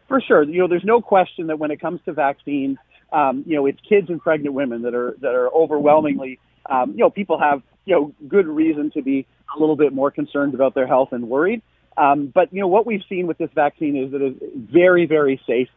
For 0.08 0.20
sure. 0.20 0.44
You 0.44 0.60
know, 0.60 0.68
there's 0.68 0.84
no 0.84 1.02
question 1.02 1.48
that 1.48 1.58
when 1.58 1.72
it 1.72 1.80
comes 1.80 2.02
to 2.04 2.12
vaccines, 2.12 2.78
um, 3.14 3.44
you 3.48 3.56
know, 3.56 3.66
it's 3.66 3.80
kids 3.88 4.10
and 4.10 4.22
pregnant 4.22 4.54
women 4.54 4.82
that 4.84 4.94
are 4.94 5.16
that 5.22 5.34
are 5.34 5.50
overwhelmingly, 5.50 6.40
um, 6.70 6.92
you 6.92 6.98
know, 6.98 7.10
people 7.10 7.40
have 7.40 7.62
you 7.86 7.96
know 7.96 8.14
good 8.28 8.48
reason 8.48 8.92
to 8.92 9.02
be 9.02 9.26
a 9.56 9.60
little 9.60 9.76
bit 9.76 9.94
more 9.94 10.12
concerned 10.12 10.54
about 10.54 10.76
their 10.76 10.88
health 10.88 11.10
and 11.12 11.28
worried. 11.30 11.62
Um, 11.98 12.32
but 12.34 12.54
you 12.54 12.62
know 12.62 12.68
what 12.68 12.86
we've 12.86 13.04
seen 13.10 13.28
with 13.28 13.38
this 13.38 13.50
vaccine 13.54 13.98
is 13.98 14.12
that 14.12 14.22
it's 14.22 14.40
very, 14.56 15.06
very 15.06 15.42
safe 15.46 15.70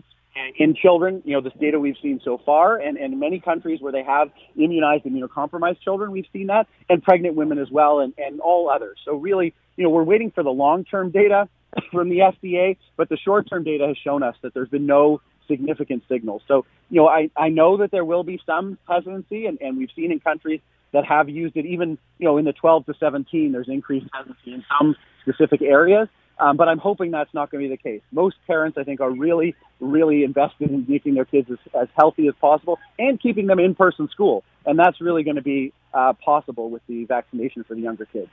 in 0.57 0.75
children. 0.75 1.23
You 1.25 1.35
know 1.35 1.41
this 1.41 1.53
data 1.61 1.79
we've 1.79 1.97
seen 2.03 2.21
so 2.25 2.39
far, 2.39 2.77
and, 2.77 2.97
in 2.97 3.19
many 3.19 3.41
countries 3.41 3.81
where 3.81 3.93
they 3.93 4.03
have 4.03 4.31
immunized 4.57 5.05
immunocompromised 5.05 5.81
children, 5.81 6.11
we've 6.11 6.27
seen 6.33 6.49
that, 6.49 6.67
and 6.89 7.03
pregnant 7.03 7.35
women 7.35 7.59
as 7.59 7.71
well, 7.71 8.01
and, 8.01 8.15
and 8.19 8.41
all 8.41 8.71
others. 8.71 8.99
So 9.05 9.17
really, 9.17 9.55
you 9.77 9.85
know, 9.85 9.91
we're 9.91 10.05
waiting 10.05 10.31
for 10.31 10.43
the 10.43 10.51
long-term 10.51 11.11
data 11.11 11.49
from 11.93 12.09
the 12.09 12.19
FDA, 12.19 12.77
but 12.97 13.09
the 13.09 13.17
short-term 13.17 13.65
data 13.65 13.87
has 13.89 13.97
shown 13.99 14.23
us 14.23 14.37
that 14.43 14.55
there's 14.55 14.69
been 14.69 14.87
no 14.87 15.21
significant 15.49 16.05
signals. 16.09 16.43
So 16.49 16.65
you 16.91 17.01
know, 17.01 17.09
I, 17.09 17.31
I 17.37 17.49
know 17.49 17.79
that 17.79 17.91
there 17.91 18.05
will 18.05 18.25
be 18.25 18.41
some 18.47 18.79
hesitancy, 18.89 19.47
and, 19.47 19.59
and 19.61 19.77
we've 19.77 19.91
seen 19.97 20.13
in 20.13 20.21
countries 20.21 20.61
that 20.95 21.05
have 21.05 21.29
used 21.29 21.57
it, 21.57 21.67
even 21.67 21.99
you 22.19 22.27
know, 22.27 22.39
in 22.39 22.45
the 22.45 22.53
12 22.53 22.87
to 22.87 22.95
17, 22.99 23.53
there's 23.53 23.69
increased 23.69 24.07
hesitancy 24.13 24.55
in 24.55 24.65
some 24.79 24.97
specific 25.23 25.61
areas. 25.61 26.09
Um, 26.39 26.57
but 26.57 26.69
I'm 26.69 26.79
hoping 26.79 27.11
that's 27.11 27.33
not 27.33 27.51
going 27.51 27.63
to 27.63 27.69
be 27.69 27.77
the 27.77 27.81
case. 27.81 28.01
Most 28.11 28.37
parents, 28.47 28.77
I 28.77 28.83
think, 28.83 29.01
are 29.01 29.11
really, 29.11 29.55
really 29.79 30.25
invested 30.25 30.71
in 30.71 30.85
making 30.89 31.15
their 31.15 31.25
kids 31.25 31.49
as, 31.51 31.59
as 31.81 31.89
healthy 31.97 32.27
as 32.27 32.35
possible 32.41 32.79
and 32.99 33.21
keeping 33.21 33.47
them 33.47 33.61
in 33.61 33.75
person 33.75 34.09
school. 34.09 34.43
And 34.67 34.77
that's 34.77 35.01
really 35.01 35.23
going 35.23 35.37
to 35.37 35.43
be 35.43 35.73
uh, 35.93 36.15
possible 36.15 36.71
with 36.71 36.83
the 36.89 37.05
vaccination 37.05 37.63
for 37.63 37.75
the 37.75 37.83
younger 37.83 38.07
kids. 38.07 38.31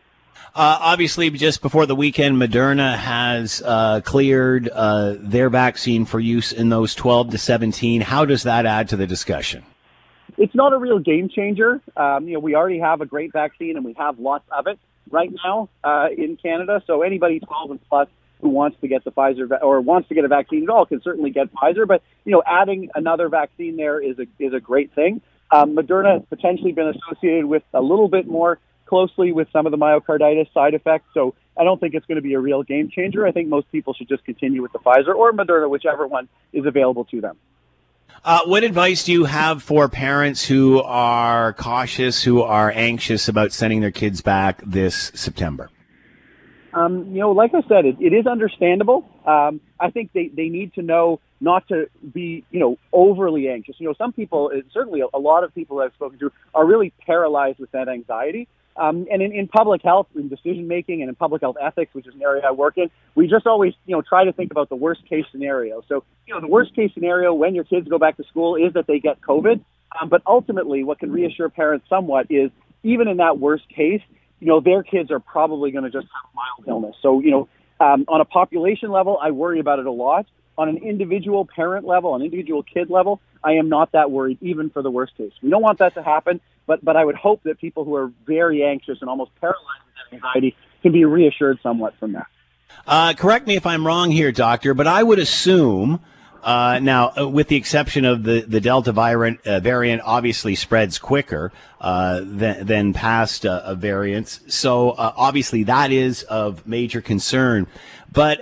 Uh, 0.55 0.77
obviously, 0.81 1.29
just 1.29 1.61
before 1.61 1.85
the 1.85 1.95
weekend, 1.95 2.37
Moderna 2.37 2.95
has 2.95 3.61
uh, 3.63 4.01
cleared 4.01 4.67
uh, 4.69 5.15
their 5.19 5.49
vaccine 5.49 6.05
for 6.05 6.19
use 6.19 6.51
in 6.51 6.69
those 6.69 6.95
12 6.95 7.31
to 7.31 7.37
17. 7.37 8.01
How 8.01 8.25
does 8.25 8.43
that 8.43 8.65
add 8.65 8.89
to 8.89 8.95
the 8.95 9.05
discussion? 9.05 9.63
It's 10.37 10.55
not 10.55 10.73
a 10.73 10.77
real 10.77 10.99
game 10.99 11.29
changer. 11.29 11.81
Um, 11.95 12.27
you 12.27 12.35
know, 12.35 12.39
we 12.39 12.55
already 12.55 12.79
have 12.79 13.01
a 13.01 13.05
great 13.05 13.31
vaccine 13.33 13.75
and 13.75 13.85
we 13.85 13.93
have 13.93 14.19
lots 14.19 14.45
of 14.51 14.67
it 14.67 14.79
right 15.09 15.31
now 15.43 15.69
uh, 15.83 16.07
in 16.15 16.37
Canada. 16.37 16.81
So 16.87 17.01
anybody 17.01 17.39
12 17.39 17.71
and 17.71 17.79
plus 17.89 18.07
who 18.41 18.49
wants 18.49 18.77
to 18.81 18.87
get 18.87 19.03
the 19.03 19.11
Pfizer 19.11 19.47
va- 19.47 19.61
or 19.61 19.81
wants 19.81 20.09
to 20.09 20.15
get 20.15 20.25
a 20.25 20.27
vaccine 20.27 20.63
at 20.63 20.69
all 20.69 20.85
can 20.85 21.01
certainly 21.01 21.29
get 21.29 21.53
Pfizer. 21.53 21.87
But 21.87 22.01
you 22.25 22.31
know, 22.31 22.41
adding 22.45 22.89
another 22.95 23.29
vaccine 23.29 23.77
there 23.77 24.01
is 24.01 24.17
a 24.19 24.25
is 24.39 24.53
a 24.53 24.59
great 24.59 24.93
thing. 24.93 25.21
Um, 25.51 25.75
Moderna 25.75 26.19
has 26.19 26.23
potentially 26.29 26.71
been 26.71 26.87
associated 26.87 27.45
with 27.45 27.63
a 27.73 27.81
little 27.81 28.07
bit 28.07 28.25
more 28.27 28.59
closely 28.85 29.31
with 29.31 29.47
some 29.53 29.65
of 29.65 29.71
the 29.71 29.77
myocarditis 29.77 30.51
side 30.53 30.73
effects. 30.73 31.05
So 31.13 31.33
I 31.57 31.63
don't 31.63 31.79
think 31.79 31.93
it's 31.93 32.05
going 32.05 32.17
to 32.17 32.21
be 32.21 32.33
a 32.33 32.39
real 32.39 32.63
game 32.63 32.89
changer. 32.89 33.25
I 33.25 33.31
think 33.31 33.47
most 33.47 33.71
people 33.71 33.93
should 33.93 34.09
just 34.09 34.23
continue 34.25 34.61
with 34.61 34.71
the 34.73 34.79
Pfizer 34.79 35.15
or 35.15 35.31
Moderna, 35.31 35.69
whichever 35.69 36.07
one 36.07 36.27
is 36.51 36.65
available 36.65 37.05
to 37.05 37.21
them. 37.21 37.37
Uh, 38.23 38.41
what 38.45 38.63
advice 38.63 39.03
do 39.05 39.11
you 39.11 39.25
have 39.25 39.63
for 39.63 39.89
parents 39.89 40.45
who 40.45 40.79
are 40.83 41.53
cautious, 41.53 42.21
who 42.21 42.43
are 42.43 42.71
anxious 42.75 43.27
about 43.27 43.51
sending 43.51 43.81
their 43.81 43.89
kids 43.89 44.21
back 44.21 44.61
this 44.63 45.11
September? 45.15 45.71
Um, 46.71 47.07
you 47.11 47.19
know, 47.19 47.31
like 47.31 47.55
I 47.55 47.61
said, 47.67 47.85
it, 47.85 47.95
it 47.99 48.13
is 48.13 48.27
understandable. 48.27 49.09
Um, 49.25 49.59
I 49.79 49.89
think 49.89 50.11
they, 50.13 50.27
they 50.27 50.49
need 50.49 50.75
to 50.75 50.83
know 50.83 51.19
not 51.39 51.67
to 51.69 51.87
be, 52.13 52.45
you 52.51 52.59
know, 52.59 52.77
overly 52.93 53.49
anxious. 53.49 53.75
You 53.79 53.87
know, 53.87 53.95
some 53.97 54.13
people, 54.13 54.51
certainly 54.71 55.01
a, 55.01 55.07
a 55.15 55.19
lot 55.19 55.43
of 55.43 55.53
people 55.55 55.79
I've 55.79 55.93
spoken 55.93 56.19
to, 56.19 56.31
are 56.53 56.65
really 56.65 56.93
paralyzed 57.03 57.57
with 57.57 57.71
that 57.71 57.89
anxiety. 57.89 58.47
Um, 58.77 59.05
and 59.11 59.21
in, 59.21 59.31
in 59.33 59.47
public 59.47 59.81
health, 59.83 60.07
in 60.15 60.29
decision 60.29 60.67
making, 60.67 61.01
and 61.01 61.09
in 61.09 61.15
public 61.15 61.41
health 61.41 61.57
ethics, 61.61 61.93
which 61.93 62.07
is 62.07 62.15
an 62.15 62.21
area 62.21 62.43
I 62.45 62.51
work 62.51 62.77
in, 62.77 62.89
we 63.15 63.27
just 63.27 63.45
always, 63.45 63.73
you 63.85 63.95
know, 63.95 64.01
try 64.01 64.23
to 64.23 64.31
think 64.31 64.51
about 64.51 64.69
the 64.69 64.75
worst 64.75 65.07
case 65.09 65.25
scenario. 65.31 65.83
So, 65.89 66.03
you 66.25 66.33
know, 66.33 66.41
the 66.41 66.47
worst 66.47 66.73
case 66.75 66.91
scenario 66.93 67.33
when 67.33 67.53
your 67.53 67.65
kids 67.65 67.87
go 67.87 67.99
back 67.99 68.17
to 68.17 68.23
school 68.23 68.55
is 68.55 68.73
that 68.73 68.87
they 68.87 68.99
get 68.99 69.21
COVID. 69.21 69.63
Um, 69.99 70.09
but 70.09 70.21
ultimately, 70.25 70.83
what 70.83 70.99
can 70.99 71.11
reassure 71.11 71.49
parents 71.49 71.85
somewhat 71.89 72.27
is 72.29 72.49
even 72.83 73.07
in 73.07 73.17
that 73.17 73.39
worst 73.39 73.67
case, 73.69 74.01
you 74.39 74.47
know, 74.47 74.59
their 74.61 74.83
kids 74.83 75.11
are 75.11 75.19
probably 75.19 75.71
going 75.71 75.83
to 75.83 75.89
just 75.89 76.07
have 76.07 76.33
mild 76.33 76.67
illness. 76.67 76.95
So, 77.01 77.19
you 77.19 77.31
know, 77.31 77.49
um, 77.79 78.05
on 78.07 78.21
a 78.21 78.25
population 78.25 78.89
level, 78.91 79.17
I 79.21 79.31
worry 79.31 79.59
about 79.59 79.79
it 79.79 79.85
a 79.85 79.91
lot. 79.91 80.27
On 80.61 80.69
an 80.69 80.77
individual 80.77 81.43
parent 81.43 81.87
level, 81.87 82.13
an 82.13 82.21
individual 82.21 82.61
kid 82.61 82.91
level, 82.91 83.19
I 83.43 83.53
am 83.53 83.67
not 83.67 83.93
that 83.93 84.11
worried, 84.11 84.37
even 84.41 84.69
for 84.69 84.83
the 84.83 84.91
worst 84.91 85.17
case. 85.17 85.31
We 85.41 85.49
don't 85.49 85.63
want 85.63 85.79
that 85.79 85.95
to 85.95 86.03
happen. 86.03 86.39
But 86.67 86.85
but 86.85 86.95
I 86.95 87.03
would 87.03 87.15
hope 87.15 87.41
that 87.45 87.59
people 87.59 87.83
who 87.83 87.95
are 87.95 88.11
very 88.27 88.63
anxious 88.63 88.99
and 89.01 89.09
almost 89.09 89.31
paralyzed 89.41 89.81
with 90.11 90.21
anxiety 90.21 90.55
can 90.83 90.91
be 90.91 91.03
reassured 91.03 91.57
somewhat 91.63 91.95
from 91.99 92.11
that. 92.11 92.27
Uh, 92.85 93.13
correct 93.13 93.47
me 93.47 93.55
if 93.55 93.65
I'm 93.65 93.87
wrong 93.87 94.11
here, 94.11 94.31
doctor, 94.31 94.75
but 94.75 94.85
I 94.85 95.01
would 95.01 95.17
assume. 95.17 95.99
Uh, 96.43 96.79
now, 96.81 97.13
uh, 97.17 97.27
with 97.27 97.47
the 97.49 97.55
exception 97.55 98.03
of 98.03 98.23
the, 98.23 98.41
the 98.41 98.59
Delta 98.59 98.91
variant, 98.91 99.45
uh, 99.45 99.59
variant 99.59 100.01
obviously 100.03 100.55
spreads 100.55 100.97
quicker 100.97 101.51
uh, 101.79 102.21
than, 102.23 102.65
than 102.65 102.93
past 102.93 103.45
uh, 103.45 103.75
variants. 103.75 104.41
So 104.47 104.95
obviously 104.97 105.63
that 105.63 105.91
is 105.91 106.23
of 106.23 106.65
major 106.65 107.01
concern. 107.01 107.67
But 108.13 108.41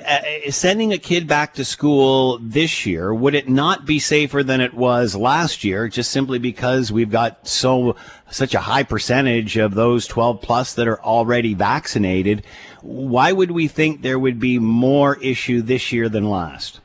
sending 0.49 0.93
a 0.93 0.97
kid 0.97 1.27
back 1.27 1.53
to 1.55 1.65
school 1.65 2.39
this 2.41 2.87
year, 2.87 3.13
would 3.13 3.35
it 3.35 3.47
not 3.47 3.85
be 3.85 3.99
safer 3.99 4.41
than 4.41 4.61
it 4.61 4.73
was 4.73 5.15
last 5.15 5.63
year, 5.63 5.87
just 5.87 6.09
simply 6.09 6.39
because 6.39 6.91
we've 6.91 7.11
got 7.11 7.47
so 7.47 7.95
such 8.31 8.55
a 8.55 8.61
high 8.61 8.81
percentage 8.81 9.57
of 9.57 9.75
those 9.75 10.07
12 10.07 10.41
plus 10.41 10.73
that 10.73 10.87
are 10.87 10.99
already 11.01 11.53
vaccinated? 11.53 12.43
Why 12.81 13.31
would 13.31 13.51
we 13.51 13.67
think 13.67 14.01
there 14.01 14.17
would 14.17 14.39
be 14.39 14.57
more 14.57 15.19
issue 15.21 15.61
this 15.61 15.91
year 15.91 16.09
than 16.09 16.27
last? 16.27 16.79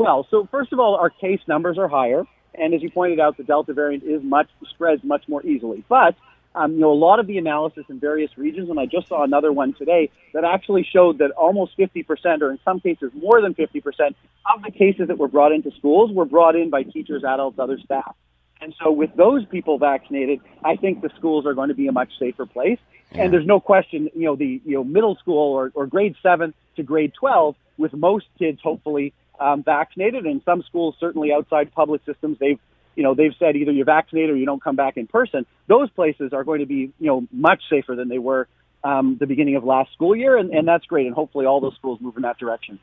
Well, 0.00 0.26
so 0.30 0.48
first 0.50 0.72
of 0.72 0.80
all, 0.80 0.96
our 0.96 1.10
case 1.10 1.40
numbers 1.46 1.76
are 1.76 1.86
higher, 1.86 2.24
and 2.54 2.72
as 2.72 2.80
you 2.80 2.90
pointed 2.90 3.20
out, 3.20 3.36
the 3.36 3.42
Delta 3.42 3.74
variant 3.74 4.02
is 4.02 4.22
much 4.22 4.48
spreads 4.70 5.04
much 5.04 5.28
more 5.28 5.44
easily. 5.44 5.84
But 5.90 6.14
um, 6.54 6.72
you 6.72 6.80
know, 6.80 6.90
a 6.90 6.94
lot 6.94 7.20
of 7.20 7.26
the 7.26 7.36
analysis 7.36 7.84
in 7.90 8.00
various 8.00 8.30
regions, 8.38 8.70
and 8.70 8.80
I 8.80 8.86
just 8.86 9.08
saw 9.08 9.24
another 9.24 9.52
one 9.52 9.74
today 9.74 10.08
that 10.32 10.42
actually 10.42 10.88
showed 10.90 11.18
that 11.18 11.32
almost 11.32 11.76
50%, 11.76 12.40
or 12.40 12.50
in 12.50 12.58
some 12.64 12.80
cases 12.80 13.10
more 13.14 13.42
than 13.42 13.52
50%, 13.52 14.14
of 14.54 14.62
the 14.62 14.70
cases 14.70 15.08
that 15.08 15.18
were 15.18 15.28
brought 15.28 15.52
into 15.52 15.70
schools 15.72 16.10
were 16.12 16.24
brought 16.24 16.56
in 16.56 16.70
by 16.70 16.82
teachers, 16.82 17.22
adults, 17.22 17.58
other 17.58 17.78
staff. 17.84 18.16
And 18.62 18.74
so 18.82 18.90
with 18.90 19.10
those 19.16 19.44
people 19.44 19.78
vaccinated, 19.78 20.40
I 20.64 20.76
think 20.76 21.02
the 21.02 21.10
schools 21.18 21.44
are 21.44 21.52
going 21.52 21.68
to 21.68 21.74
be 21.74 21.88
a 21.88 21.92
much 21.92 22.08
safer 22.18 22.46
place. 22.46 22.78
Yeah. 23.12 23.24
And 23.24 23.34
there's 23.34 23.46
no 23.46 23.60
question, 23.60 24.08
you 24.14 24.24
know, 24.24 24.34
the 24.34 24.62
you 24.64 24.76
know 24.76 24.84
middle 24.84 25.16
school 25.16 25.52
or, 25.52 25.70
or 25.74 25.86
grade 25.86 26.16
seven 26.22 26.54
to 26.76 26.82
grade 26.82 27.12
12, 27.20 27.54
with 27.76 27.92
most 27.92 28.24
kids 28.38 28.60
hopefully 28.62 29.12
um, 29.40 29.62
vaccinated, 29.62 30.26
and 30.26 30.42
some 30.44 30.62
schools 30.62 30.94
certainly 31.00 31.32
outside 31.32 31.72
public 31.72 32.02
systems, 32.04 32.38
they've 32.38 32.60
you 32.94 33.02
know 33.02 33.14
they've 33.14 33.34
said 33.38 33.56
either 33.56 33.72
you're 33.72 33.86
vaccinated 33.86 34.30
or 34.30 34.36
you 34.36 34.46
don't 34.46 34.62
come 34.62 34.76
back 34.76 34.96
in 34.96 35.06
person. 35.06 35.46
Those 35.66 35.90
places 35.90 36.32
are 36.32 36.44
going 36.44 36.60
to 36.60 36.66
be 36.66 36.92
you 36.98 37.06
know 37.06 37.26
much 37.32 37.62
safer 37.70 37.96
than 37.96 38.08
they 38.08 38.18
were 38.18 38.46
um, 38.84 39.16
the 39.18 39.26
beginning 39.26 39.56
of 39.56 39.64
last 39.64 39.92
school 39.92 40.14
year, 40.14 40.36
and, 40.36 40.50
and 40.50 40.68
that's 40.68 40.84
great. 40.84 41.06
And 41.06 41.14
hopefully 41.14 41.46
all 41.46 41.60
those 41.60 41.74
schools 41.74 42.00
move 42.00 42.16
in 42.16 42.22
that 42.22 42.38
direction. 42.38 42.78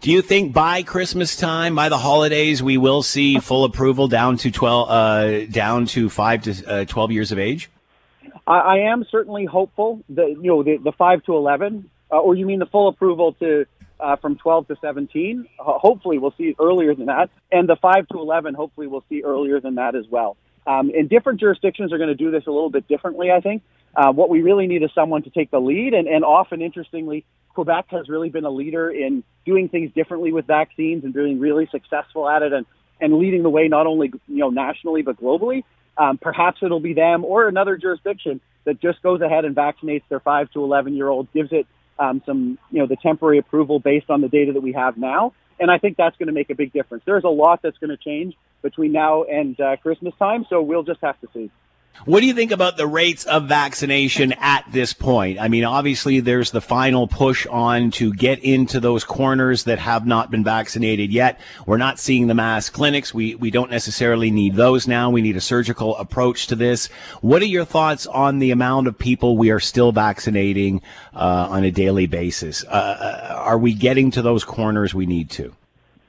Do 0.00 0.12
you 0.12 0.22
think 0.22 0.52
by 0.52 0.82
Christmas 0.82 1.36
time, 1.36 1.74
by 1.74 1.88
the 1.88 1.98
holidays, 1.98 2.62
we 2.62 2.78
will 2.78 3.02
see 3.02 3.38
full 3.40 3.64
approval 3.64 4.06
down 4.06 4.36
to 4.38 4.50
twelve, 4.50 4.88
uh, 4.90 5.46
down 5.46 5.86
to 5.86 6.08
five 6.08 6.42
to 6.42 6.64
uh, 6.66 6.84
twelve 6.84 7.10
years 7.10 7.32
of 7.32 7.38
age? 7.38 7.68
I, 8.46 8.58
I 8.58 8.76
am 8.92 9.04
certainly 9.10 9.44
hopeful 9.44 10.02
that 10.10 10.28
you 10.28 10.50
know 10.50 10.62
the, 10.62 10.76
the 10.76 10.92
five 10.92 11.24
to 11.24 11.34
eleven, 11.34 11.90
uh, 12.12 12.18
or 12.18 12.34
you 12.36 12.46
mean 12.46 12.60
the 12.60 12.66
full 12.66 12.88
approval 12.88 13.32
to 13.40 13.66
uh, 14.00 14.16
from 14.16 14.36
12 14.36 14.68
to 14.68 14.76
17. 14.80 15.46
hopefully, 15.58 16.18
we'll 16.18 16.34
see 16.36 16.54
earlier 16.60 16.94
than 16.94 17.06
that. 17.06 17.30
And 17.50 17.68
the 17.68 17.76
5 17.76 18.08
to 18.08 18.18
11, 18.18 18.54
hopefully, 18.54 18.86
we'll 18.86 19.04
see 19.08 19.22
earlier 19.22 19.60
than 19.60 19.76
that 19.76 19.94
as 19.94 20.06
well. 20.08 20.36
Um, 20.66 20.90
and 20.94 21.08
different 21.08 21.40
jurisdictions 21.40 21.92
are 21.92 21.98
going 21.98 22.08
to 22.08 22.14
do 22.14 22.30
this 22.30 22.46
a 22.46 22.50
little 22.50 22.70
bit 22.70 22.86
differently, 22.88 23.30
I 23.30 23.40
think. 23.40 23.62
Uh, 23.96 24.12
what 24.12 24.28
we 24.28 24.42
really 24.42 24.66
need 24.66 24.82
is 24.82 24.90
someone 24.94 25.22
to 25.22 25.30
take 25.30 25.50
the 25.50 25.60
lead. 25.60 25.94
And, 25.94 26.06
and 26.06 26.24
often, 26.24 26.60
interestingly, 26.60 27.24
Quebec 27.54 27.86
has 27.88 28.08
really 28.08 28.28
been 28.28 28.44
a 28.44 28.50
leader 28.50 28.90
in 28.90 29.24
doing 29.44 29.68
things 29.68 29.90
differently 29.92 30.30
with 30.30 30.46
vaccines 30.46 31.04
and 31.04 31.14
being 31.14 31.40
really 31.40 31.66
successful 31.72 32.28
at 32.28 32.42
it 32.42 32.52
and, 32.52 32.66
and 33.00 33.18
leading 33.18 33.42
the 33.42 33.50
way 33.50 33.66
not 33.66 33.86
only 33.86 34.12
you 34.28 34.36
know 34.36 34.50
nationally 34.50 35.02
but 35.02 35.20
globally. 35.20 35.64
Um, 35.96 36.18
perhaps 36.18 36.58
it'll 36.62 36.80
be 36.80 36.92
them 36.92 37.24
or 37.24 37.48
another 37.48 37.76
jurisdiction 37.76 38.40
that 38.64 38.80
just 38.80 39.02
goes 39.02 39.20
ahead 39.20 39.44
and 39.44 39.56
vaccinates 39.56 40.04
their 40.08 40.20
5 40.20 40.52
to 40.52 40.62
11 40.62 40.94
year 40.94 41.08
old, 41.08 41.32
gives 41.32 41.50
it 41.52 41.66
um, 41.98 42.22
some, 42.26 42.58
you 42.70 42.78
know, 42.78 42.86
the 42.86 42.96
temporary 42.96 43.38
approval 43.38 43.80
based 43.80 44.10
on 44.10 44.20
the 44.20 44.28
data 44.28 44.52
that 44.52 44.60
we 44.60 44.72
have 44.72 44.96
now. 44.96 45.32
And 45.60 45.70
I 45.70 45.78
think 45.78 45.96
that's 45.96 46.16
going 46.16 46.28
to 46.28 46.32
make 46.32 46.50
a 46.50 46.54
big 46.54 46.72
difference. 46.72 47.02
There's 47.04 47.24
a 47.24 47.28
lot 47.28 47.60
that's 47.62 47.78
going 47.78 47.90
to 47.90 47.96
change 47.96 48.34
between 48.62 48.92
now 48.92 49.24
and 49.24 49.58
uh, 49.60 49.76
Christmas 49.76 50.14
time, 50.18 50.46
so 50.48 50.62
we'll 50.62 50.84
just 50.84 51.00
have 51.02 51.20
to 51.20 51.28
see. 51.34 51.50
What 52.04 52.20
do 52.20 52.26
you 52.26 52.32
think 52.32 52.52
about 52.52 52.76
the 52.76 52.86
rates 52.86 53.26
of 53.26 53.48
vaccination 53.48 54.32
at 54.40 54.64
this 54.70 54.94
point? 54.94 55.38
I 55.38 55.48
mean, 55.48 55.64
obviously, 55.64 56.20
there's 56.20 56.52
the 56.52 56.60
final 56.60 57.06
push 57.06 57.46
on 57.46 57.90
to 57.92 58.14
get 58.14 58.38
into 58.38 58.80
those 58.80 59.04
corners 59.04 59.64
that 59.64 59.78
have 59.78 60.06
not 60.06 60.30
been 60.30 60.42
vaccinated 60.42 61.12
yet. 61.12 61.38
We're 61.66 61.76
not 61.76 61.98
seeing 61.98 62.28
the 62.28 62.34
mass 62.34 62.70
clinics. 62.70 63.12
We, 63.12 63.34
we 63.34 63.50
don't 63.50 63.70
necessarily 63.70 64.30
need 64.30 64.54
those 64.54 64.88
now. 64.88 65.10
We 65.10 65.20
need 65.20 65.36
a 65.36 65.40
surgical 65.40 65.96
approach 65.98 66.46
to 66.46 66.56
this. 66.56 66.86
What 67.20 67.42
are 67.42 67.46
your 67.46 67.66
thoughts 67.66 68.06
on 68.06 68.38
the 68.38 68.52
amount 68.52 68.86
of 68.86 68.96
people 68.96 69.36
we 69.36 69.50
are 69.50 69.60
still 69.60 69.92
vaccinating 69.92 70.80
uh, 71.14 71.48
on 71.50 71.64
a 71.64 71.70
daily 71.70 72.06
basis? 72.06 72.64
Uh, 72.64 72.68
uh 72.68 73.34
are 73.38 73.58
we 73.58 73.74
getting 73.74 74.10
to 74.12 74.22
those 74.22 74.44
corners 74.44 74.94
we 74.94 75.04
need 75.04 75.30
to? 75.30 75.54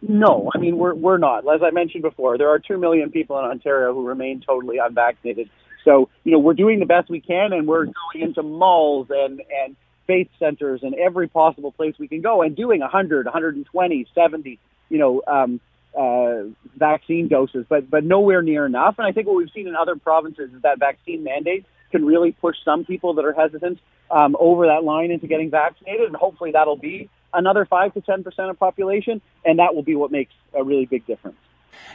No, 0.01 0.49
I 0.55 0.59
mean 0.59 0.77
we're 0.77 0.95
we're 0.95 1.17
not. 1.17 1.39
As 1.53 1.61
I 1.61 1.71
mentioned 1.71 2.03
before, 2.03 2.37
there 2.37 2.49
are 2.49 2.59
two 2.59 2.77
million 2.77 3.11
people 3.11 3.37
in 3.37 3.45
Ontario 3.45 3.93
who 3.93 4.07
remain 4.07 4.39
totally 4.39 4.77
unvaccinated. 4.77 5.49
So, 5.85 6.09
you 6.23 6.31
know, 6.31 6.39
we're 6.39 6.53
doing 6.53 6.79
the 6.79 6.85
best 6.85 7.09
we 7.09 7.21
can 7.21 7.53
and 7.53 7.67
we're 7.67 7.85
going 7.85 8.21
into 8.21 8.43
malls 8.43 9.07
and, 9.09 9.41
and 9.63 9.75
faith 10.07 10.29
centers 10.39 10.81
and 10.83 10.95
every 10.95 11.27
possible 11.27 11.71
place 11.71 11.95
we 11.99 12.07
can 12.07 12.21
go 12.21 12.41
and 12.41 12.55
doing 12.55 12.81
100, 12.81 13.25
120, 13.25 14.07
70, 14.13 14.59
you 14.89 14.97
know, 14.97 15.21
um, 15.27 15.59
uh, 15.97 16.43
vaccine 16.77 17.27
doses, 17.27 17.65
but, 17.67 17.89
but 17.89 18.03
nowhere 18.03 18.41
near 18.41 18.65
enough. 18.65 18.95
And 18.97 19.07
I 19.07 19.11
think 19.11 19.27
what 19.27 19.35
we've 19.35 19.51
seen 19.53 19.67
in 19.67 19.75
other 19.75 19.95
provinces 19.95 20.51
is 20.53 20.61
that 20.61 20.79
vaccine 20.79 21.23
mandate 21.23 21.65
can 21.91 22.05
really 22.05 22.31
push 22.31 22.55
some 22.63 22.85
people 22.85 23.15
that 23.15 23.25
are 23.25 23.33
hesitant 23.33 23.79
um, 24.11 24.35
over 24.39 24.67
that 24.67 24.83
line 24.83 25.11
into 25.11 25.27
getting 25.27 25.49
vaccinated. 25.49 26.07
And 26.07 26.15
hopefully 26.15 26.51
that'll 26.51 26.77
be 26.77 27.09
another 27.33 27.65
5 27.65 27.93
to 27.93 28.01
10% 28.01 28.49
of 28.49 28.59
population. 28.59 29.21
And 29.45 29.59
that 29.59 29.75
will 29.75 29.83
be 29.83 29.95
what 29.95 30.11
makes 30.11 30.33
a 30.53 30.63
really 30.63 30.85
big 30.85 31.05
difference. 31.05 31.37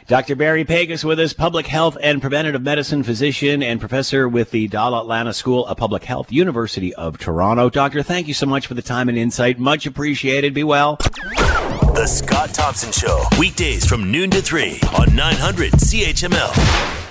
Dr. 0.07 0.35
Barry 0.35 0.65
Pakes 0.65 1.03
with 1.03 1.19
us, 1.19 1.33
public 1.33 1.65
health 1.65 1.97
and 2.01 2.21
preventative 2.21 2.61
medicine 2.61 3.01
physician 3.03 3.63
and 3.63 3.79
professor 3.79 4.29
with 4.29 4.51
the 4.51 4.67
Dalla 4.67 5.01
Lana 5.03 5.33
School 5.33 5.65
of 5.65 5.77
Public 5.77 6.03
Health, 6.03 6.31
University 6.31 6.93
of 6.93 7.17
Toronto. 7.17 7.69
Doctor, 7.69 8.03
thank 8.03 8.27
you 8.27 8.33
so 8.35 8.45
much 8.45 8.67
for 8.67 8.75
the 8.75 8.83
time 8.83 9.09
and 9.09 9.17
insight. 9.17 9.57
Much 9.57 9.85
appreciated. 9.87 10.53
Be 10.53 10.63
well. 10.63 10.97
The 10.97 12.05
Scott 12.05 12.53
Thompson 12.53 12.91
Show, 12.91 13.25
weekdays 13.39 13.85
from 13.85 14.11
noon 14.11 14.29
to 14.31 14.41
3 14.41 14.79
on 14.99 15.15
900 15.15 15.71
CHML. 15.71 17.04